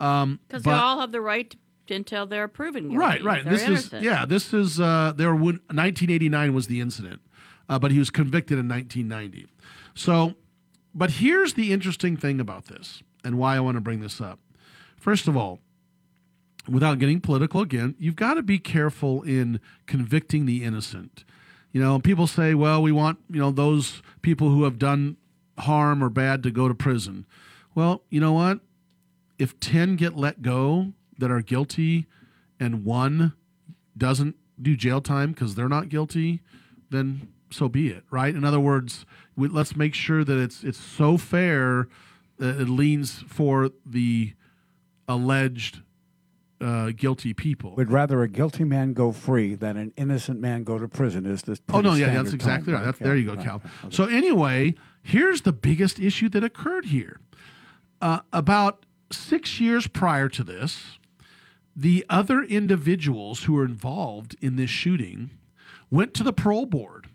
[0.00, 1.54] Um, Because they all have the right
[1.86, 2.98] to, until they're proven guilty.
[2.98, 3.44] Right, right.
[3.44, 4.02] This innocent.
[4.02, 4.26] is yeah.
[4.26, 5.34] This is uh, there.
[5.34, 7.22] When 1989 was the incident,
[7.68, 9.46] uh, but he was convicted in 1990.
[9.94, 10.34] So,
[10.94, 14.38] but here's the interesting thing about this, and why I want to bring this up.
[14.96, 15.60] First of all,
[16.68, 21.24] without getting political again, you've got to be careful in convicting the innocent.
[21.72, 25.16] You know, people say, well, we want, you know, those people who have done
[25.58, 27.26] harm or bad to go to prison.
[27.74, 28.60] Well, you know what?
[29.38, 32.06] If 10 get let go that are guilty
[32.60, 33.32] and one
[33.96, 36.40] doesn't do jail time because they're not guilty,
[36.90, 38.34] then so be it, right?
[38.34, 39.04] In other words,
[39.36, 41.88] we, let's make sure that it's it's so fair
[42.38, 44.32] that it leans for the
[45.08, 45.82] alleged
[46.60, 47.74] uh, guilty people.
[47.76, 51.26] We'd rather a guilty man go free than an innocent man go to prison.
[51.26, 51.60] Is this?
[51.72, 52.84] Oh no, yeah, that's exactly right.
[52.84, 53.56] That's, Yeah, there you go, Cal.
[53.56, 53.68] okay.
[53.90, 57.20] So anyway, here's the biggest issue that occurred here.
[58.00, 60.98] Uh, about six years prior to this,
[61.76, 65.30] the other individuals who were involved in this shooting
[65.90, 67.08] went to the parole board,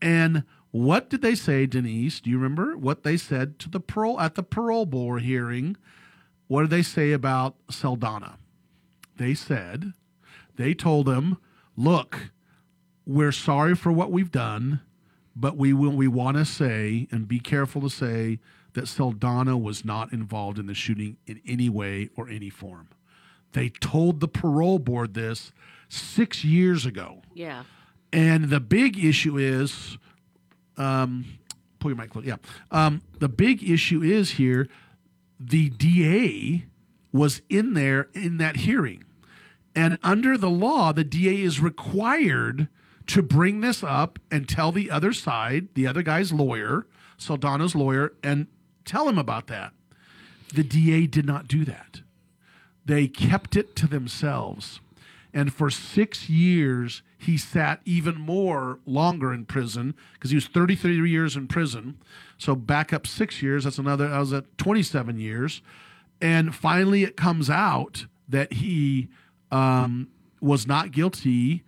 [0.00, 2.20] and what did they say, Denise?
[2.20, 5.76] Do you remember what they said to the parole at the parole board hearing?
[6.48, 8.38] What did they say about Saldana?
[9.16, 9.92] They said,
[10.56, 11.36] they told him,
[11.76, 12.30] look,
[13.06, 14.80] we're sorry for what we've done,
[15.36, 18.38] but we will we want to say and be careful to say
[18.72, 22.88] that Saldana was not involved in the shooting in any way or any form.
[23.52, 25.52] They told the parole board this
[25.90, 27.22] six years ago.
[27.34, 27.64] Yeah.
[28.12, 29.98] And the big issue is,
[30.76, 31.24] um,
[31.78, 32.24] pull your mic close.
[32.24, 32.36] Yeah.
[32.70, 34.68] Um, the big issue is here,
[35.38, 36.64] the DA
[37.12, 39.04] was in there in that hearing.
[39.74, 42.68] And under the law, the DA is required
[43.08, 46.86] to bring this up and tell the other side, the other guy's lawyer,
[47.18, 48.46] Saldana's lawyer, and
[48.84, 49.72] tell him about that.
[50.54, 52.02] The DA did not do that.
[52.84, 54.80] They kept it to themselves.
[55.32, 61.08] And for six years, he sat even more longer in prison because he was 33
[61.08, 61.98] years in prison.
[62.38, 65.62] So back up six years, that's another, I was at 27 years.
[66.20, 69.08] And finally, it comes out that he
[69.50, 70.08] um,
[70.40, 71.62] was not guilty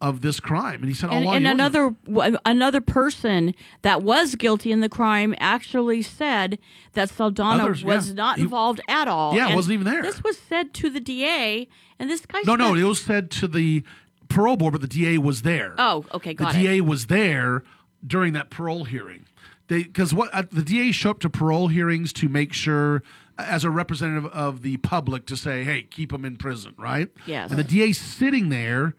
[0.00, 0.76] of this crime.
[0.76, 3.52] And he said, and, "Oh, and he wasn't." another w- another person
[3.82, 6.58] that was guilty in the crime actually said
[6.92, 8.14] that Saldana Others, was yeah.
[8.14, 9.34] not He- involved at all.
[9.34, 10.02] Yeah, And wasn't even there.
[10.02, 11.66] This was said to the DA,
[11.98, 12.42] and this guy.
[12.46, 13.82] No, no, spent- it was said to the
[14.28, 15.74] parole board, but the DA was there.
[15.78, 16.58] Oh, okay, the got it.
[16.58, 17.62] DA was there
[18.06, 19.24] during that parole hearing.
[19.68, 23.02] They because what uh, the DA show up to parole hearings to make sure,
[23.38, 27.08] uh, as a representative of the public, to say, "Hey, keep them in prison," right?
[27.26, 27.50] Yes.
[27.50, 28.94] And the DA sitting there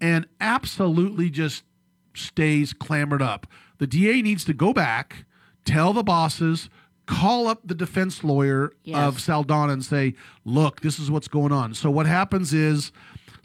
[0.00, 1.64] and absolutely just
[2.14, 3.46] stays clamored up.
[3.78, 5.24] The DA needs to go back,
[5.64, 6.68] tell the bosses,
[7.06, 8.96] call up the defense lawyer Yes.
[8.96, 10.14] of Saldana and say,
[10.44, 11.74] look, this is what's going on.
[11.74, 12.92] So what happens is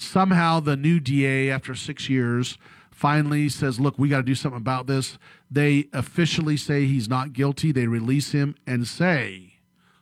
[0.02, 2.58] somehow the new DA, after six years,
[2.92, 5.18] finally says, look, we got to do something about this.
[5.50, 7.72] They officially say he's not guilty.
[7.72, 9.54] They release him and say,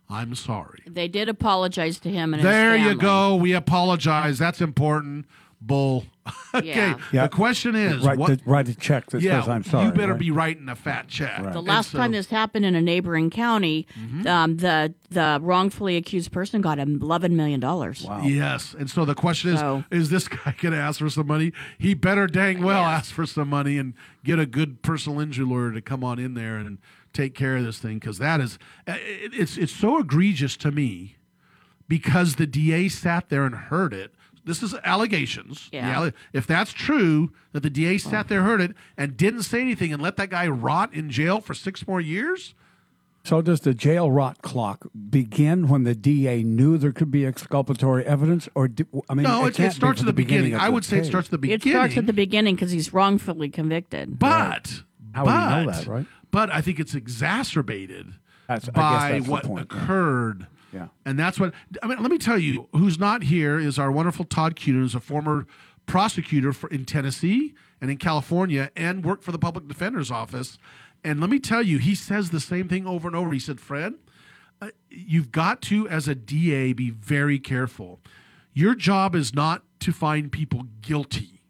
[0.10, 0.84] I'm sorry.
[0.88, 3.36] They did apologize to him and There you go.
[3.36, 4.40] We apologize.
[4.40, 5.26] That's important.
[5.60, 6.06] Bull.
[6.54, 6.68] okay.
[6.68, 6.98] Yeah.
[7.12, 7.24] Yeah.
[7.24, 8.30] The question is, write, what?
[8.44, 9.86] the, write a check that yeah, says I'm sorry.
[9.88, 10.20] you better right?
[10.20, 11.52] be writing a fat check.
[11.52, 14.28] The last so- time this happened in a neighboring county, Mm-hmm.
[14.28, 18.04] um, the the wrongfully accused person got eleven million dollars.
[18.04, 18.22] Wow.
[18.22, 21.28] Yes, and so the question is: So- Is this guy going to ask for some
[21.28, 21.54] money?
[21.80, 23.94] He better dang well ask for some money and
[24.24, 26.78] get a good personal injury lawyer to come on in there and
[27.14, 31.16] take care of this thing because that is it- it's it's so egregious to me
[31.88, 34.14] because the DA sat there and heard it.
[34.48, 35.70] This is allegations.
[35.72, 35.88] Yeah.
[35.90, 39.62] The alle- If that's true, that the DA sat there, heard it, and didn't say
[39.62, 42.56] anything, and let that guy rot in jail for six more years.
[43.24, 48.06] So does the jail rot clock begin when the DA knew there could be exculpatory
[48.06, 50.54] evidence, or do, I mean, no, it, it, it starts at the beginning.
[50.54, 51.68] of I would say it starts at the beginning.
[51.68, 54.18] It starts at the beginning because he's wrongfully convicted.
[54.18, 54.82] But
[55.14, 56.06] How would you know that, right?
[56.32, 58.14] but I think it's exacerbated
[58.48, 59.78] That's- I guess by that's the what point, yeah.
[59.78, 60.48] occurred.
[60.78, 60.88] Yeah.
[61.06, 62.00] And that's what I mean.
[62.00, 65.48] Let me tell you, who's not here is our wonderful Todd Cunin, who's a former
[65.88, 70.60] prosecutor for, in Tennessee and in California, and worked for the public defender's office.
[71.04, 73.32] And let me tell you, he says the same thing over and over.
[73.32, 73.96] He said, "Fred,
[74.62, 78.00] uh, you've got to, as a DA, be very careful.
[78.54, 81.42] Your job is not to find people guilty.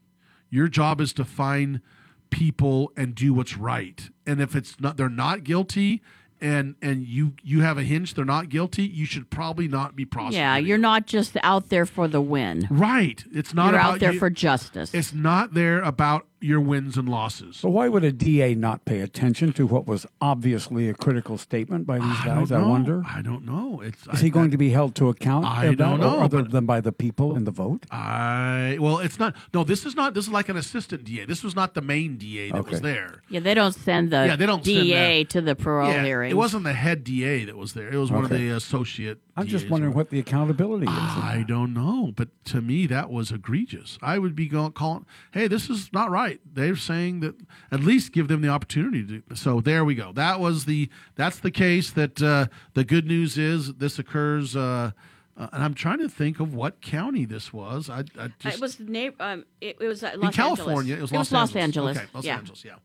[0.50, 1.82] Your job is to find
[2.30, 4.10] people and do what's right.
[4.26, 6.02] And if it's not, they're not guilty."
[6.40, 8.84] And and you you have a hinge they're not guilty.
[8.84, 10.40] You should probably not be prosecuted.
[10.40, 12.68] Yeah, you're not just out there for the win.
[12.70, 13.24] Right.
[13.34, 14.94] It's not You're out there you- for justice.
[14.94, 17.58] It's not there about your wins and losses.
[17.58, 21.88] So why would a DA not pay attention to what was obviously a critical statement
[21.88, 22.52] by these I guys?
[22.52, 23.04] I wonder.
[23.08, 23.82] I don't know.
[23.82, 25.46] It's Is he going to be held to account?
[25.46, 27.86] I of don't know, other than by the people in the vote.
[27.92, 29.36] I well, it's not.
[29.54, 30.14] No, this is not.
[30.14, 31.26] This is like an assistant DA.
[31.26, 33.24] This was not the main DA that was there.
[33.30, 35.30] Yeah, they don't send the Yeah, they don't send DA that.
[35.32, 36.32] to the parole yeah, hearings.
[36.34, 37.90] it wasn't the head DA that was there.
[37.90, 39.20] It was one of the associate.
[39.38, 40.92] I'm just wondering what the accountability is.
[40.92, 43.98] I don't know, but to me that was egregious.
[44.02, 47.36] I would be going calling, "Hey, this is not right." They're saying that
[47.72, 49.36] at least give them the opportunity to.
[49.36, 50.12] So there we go.
[50.12, 51.92] That was the that's the case.
[51.92, 54.56] That uh, the good news is this occurs.
[54.56, 54.92] Uh,
[55.40, 57.92] uh, and I'm trying to think of what county this was.
[57.92, 60.94] I, I Uh, just it was neigh- um, it, it was uh, in Los California.
[60.96, 61.12] Angeles.
[61.12, 61.98] It was Los, Angeles.
[61.98, 62.38] Okay, Los yeah.
[62.38, 62.66] Angeles.
[62.66, 62.76] Yeah.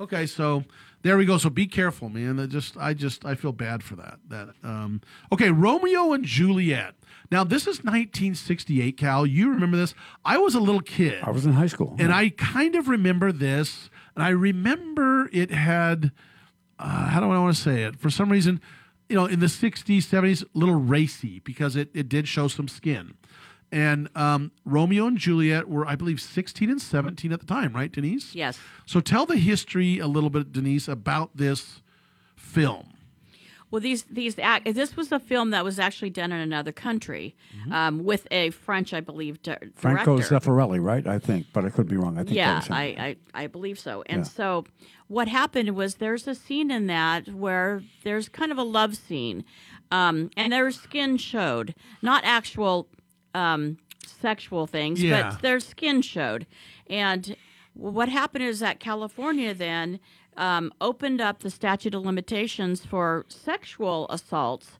[0.00, 0.64] Okay, so
[1.02, 1.38] there we go.
[1.38, 2.40] So be careful, man.
[2.40, 4.18] I just, I just, I feel bad for that.
[4.28, 4.48] That.
[4.62, 5.00] Um,
[5.32, 6.94] okay, Romeo and Juliet.
[7.30, 8.96] Now this is 1968.
[8.96, 9.94] Cal, you remember this?
[10.24, 11.22] I was a little kid.
[11.22, 11.94] I was in high school.
[11.98, 16.12] And I kind of remember this, and I remember it had,
[16.78, 17.98] uh, how do I want to say it?
[17.98, 18.60] For some reason,
[19.08, 22.68] you know, in the 60s, 70s, a little racy because it, it did show some
[22.68, 23.14] skin.
[23.70, 27.92] And um, Romeo and Juliet were, I believe, 16 and 17 at the time, right,
[27.92, 28.34] Denise?
[28.34, 28.58] Yes.
[28.86, 31.82] So tell the history a little bit, Denise, about this
[32.34, 32.94] film.
[33.70, 37.36] Well, these these act, this was a film that was actually done in another country
[37.60, 37.72] Mm-hmm.
[37.72, 40.18] um, with a French, I believe, di- Franco.
[40.20, 41.06] Zeffirelli, right?
[41.06, 42.16] I think, but I could be wrong.
[42.18, 42.62] I think yeah.
[42.70, 44.02] I, I I believe so.
[44.06, 44.24] And Yeah.
[44.24, 44.64] so
[45.08, 49.44] what happened was there's a scene in that where there's kind of a love scene,
[49.90, 52.88] um, and their skin showed, not actual
[53.34, 55.30] um, sexual things, Yeah.
[55.30, 56.46] but their skin showed.
[56.88, 57.36] And
[57.74, 60.00] what happened is that California then
[60.36, 64.78] um, opened up the statute of limitations for sexual assaults.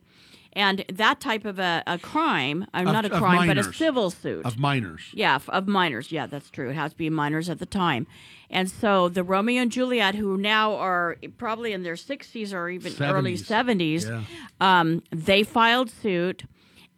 [0.54, 4.10] And that type of a, a crime, uh, Of- not a crime, but a civil
[4.10, 4.44] suit.
[4.44, 5.02] Of minors.
[5.12, 6.10] Yeah, of minors.
[6.10, 6.70] Yeah, that's true.
[6.70, 8.06] It has to be minors at the time.
[8.50, 12.94] And so the Romeo and Juliet, who now are probably in their 60s or even
[13.00, 14.06] early 70s.
[14.06, 14.24] 70s,
[14.60, 16.44] um, they filed suit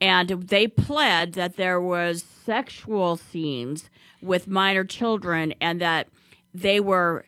[0.01, 3.90] and they pled that there was sexual scenes
[4.22, 6.09] with minor children and that
[6.55, 7.26] they were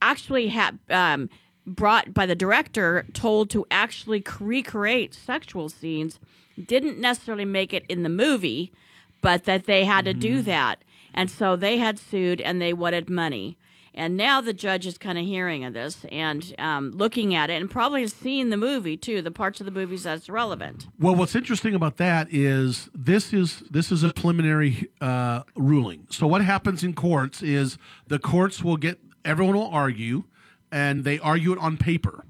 [0.00, 1.28] actually ha- um,
[1.66, 6.18] brought by the director told to actually recreate sexual scenes.
[6.66, 8.72] Didn't necessarily make it in the movie
[9.20, 10.82] but that they had to do that.
[11.14, 13.58] And so they had sued and they wanted money
[13.98, 17.60] and now the judge is kind of hearing of this and um, looking at it
[17.60, 21.14] and probably has seen the movie too the parts of the movies that's relevant Well,
[21.14, 26.06] what's interesting about that is this is this is a preliminary uh, ruling.
[26.10, 30.24] So what happens in courts is the courts will get everyone will argue,
[30.70, 32.24] and they argue it on paper.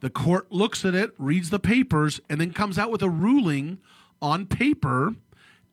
[0.00, 3.78] The court looks at it, reads the papers, and then comes out with a ruling
[4.22, 5.14] on paper.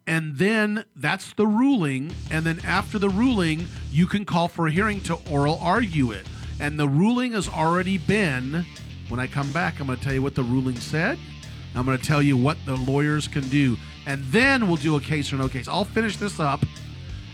[0.08, 2.16] And then that's the ruling.
[2.32, 6.26] And then after the ruling, you can call for a hearing to oral argue it.
[6.60, 8.66] And the ruling has already been.
[9.10, 11.20] When I come back, I'm going to tell you what the ruling said.
[11.76, 13.78] I'm going to tell you what the lawyers can do.
[14.05, 15.68] And then we'll do a case or no case.
[15.68, 16.64] I'll finish this up,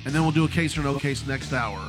[0.06, 1.80] and then we'll do a case or no case next hour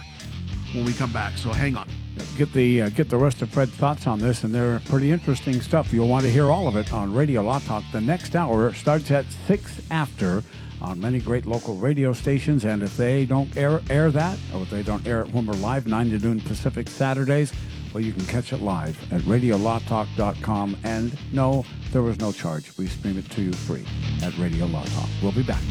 [0.75, 1.37] when we come back.
[1.37, 1.89] So hang on.
[2.37, 5.61] Get the uh, get the rest of Fred's thoughts on this, and they're pretty interesting
[5.61, 5.93] stuff.
[5.93, 7.83] You'll want to hear all of it on Radio Law Talk.
[7.93, 10.45] The next hour starts at six after
[10.85, 14.71] on many great local radio stations, and if they don't air air that, or if
[14.71, 17.53] they don't air it when we're live, nine to noon Pacific Saturdays,
[17.93, 20.77] well, you can catch it live at RadioLawTalk.com.
[20.83, 22.77] And no, there was no charge.
[22.77, 23.87] We stream it to you free
[24.23, 25.09] at Radio Law Talk.
[25.23, 25.63] We'll be back.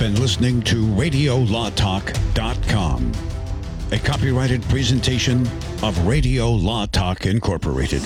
[0.00, 3.12] been listening to RadioLawTalk.com,
[3.92, 5.46] a copyrighted presentation
[5.82, 8.00] of Radio Law Talk Incorporated.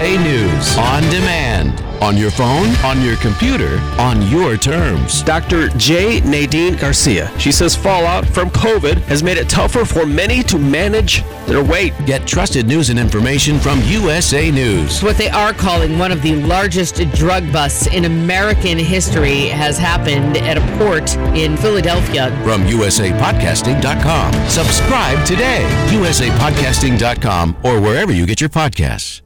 [0.00, 1.85] A News on Demand.
[2.00, 5.22] On your phone, on your computer, on your terms.
[5.22, 5.68] Dr.
[5.70, 6.20] J.
[6.20, 7.32] Nadine Garcia.
[7.38, 11.94] She says fallout from COVID has made it tougher for many to manage their weight.
[12.04, 15.02] Get trusted news and information from USA News.
[15.02, 20.36] What they are calling one of the largest drug busts in American history has happened
[20.36, 22.30] at a port in Philadelphia.
[22.44, 24.32] From USAPodcasting.com.
[24.48, 25.66] Subscribe today.
[25.88, 29.25] USAPodcasting.com or wherever you get your podcasts.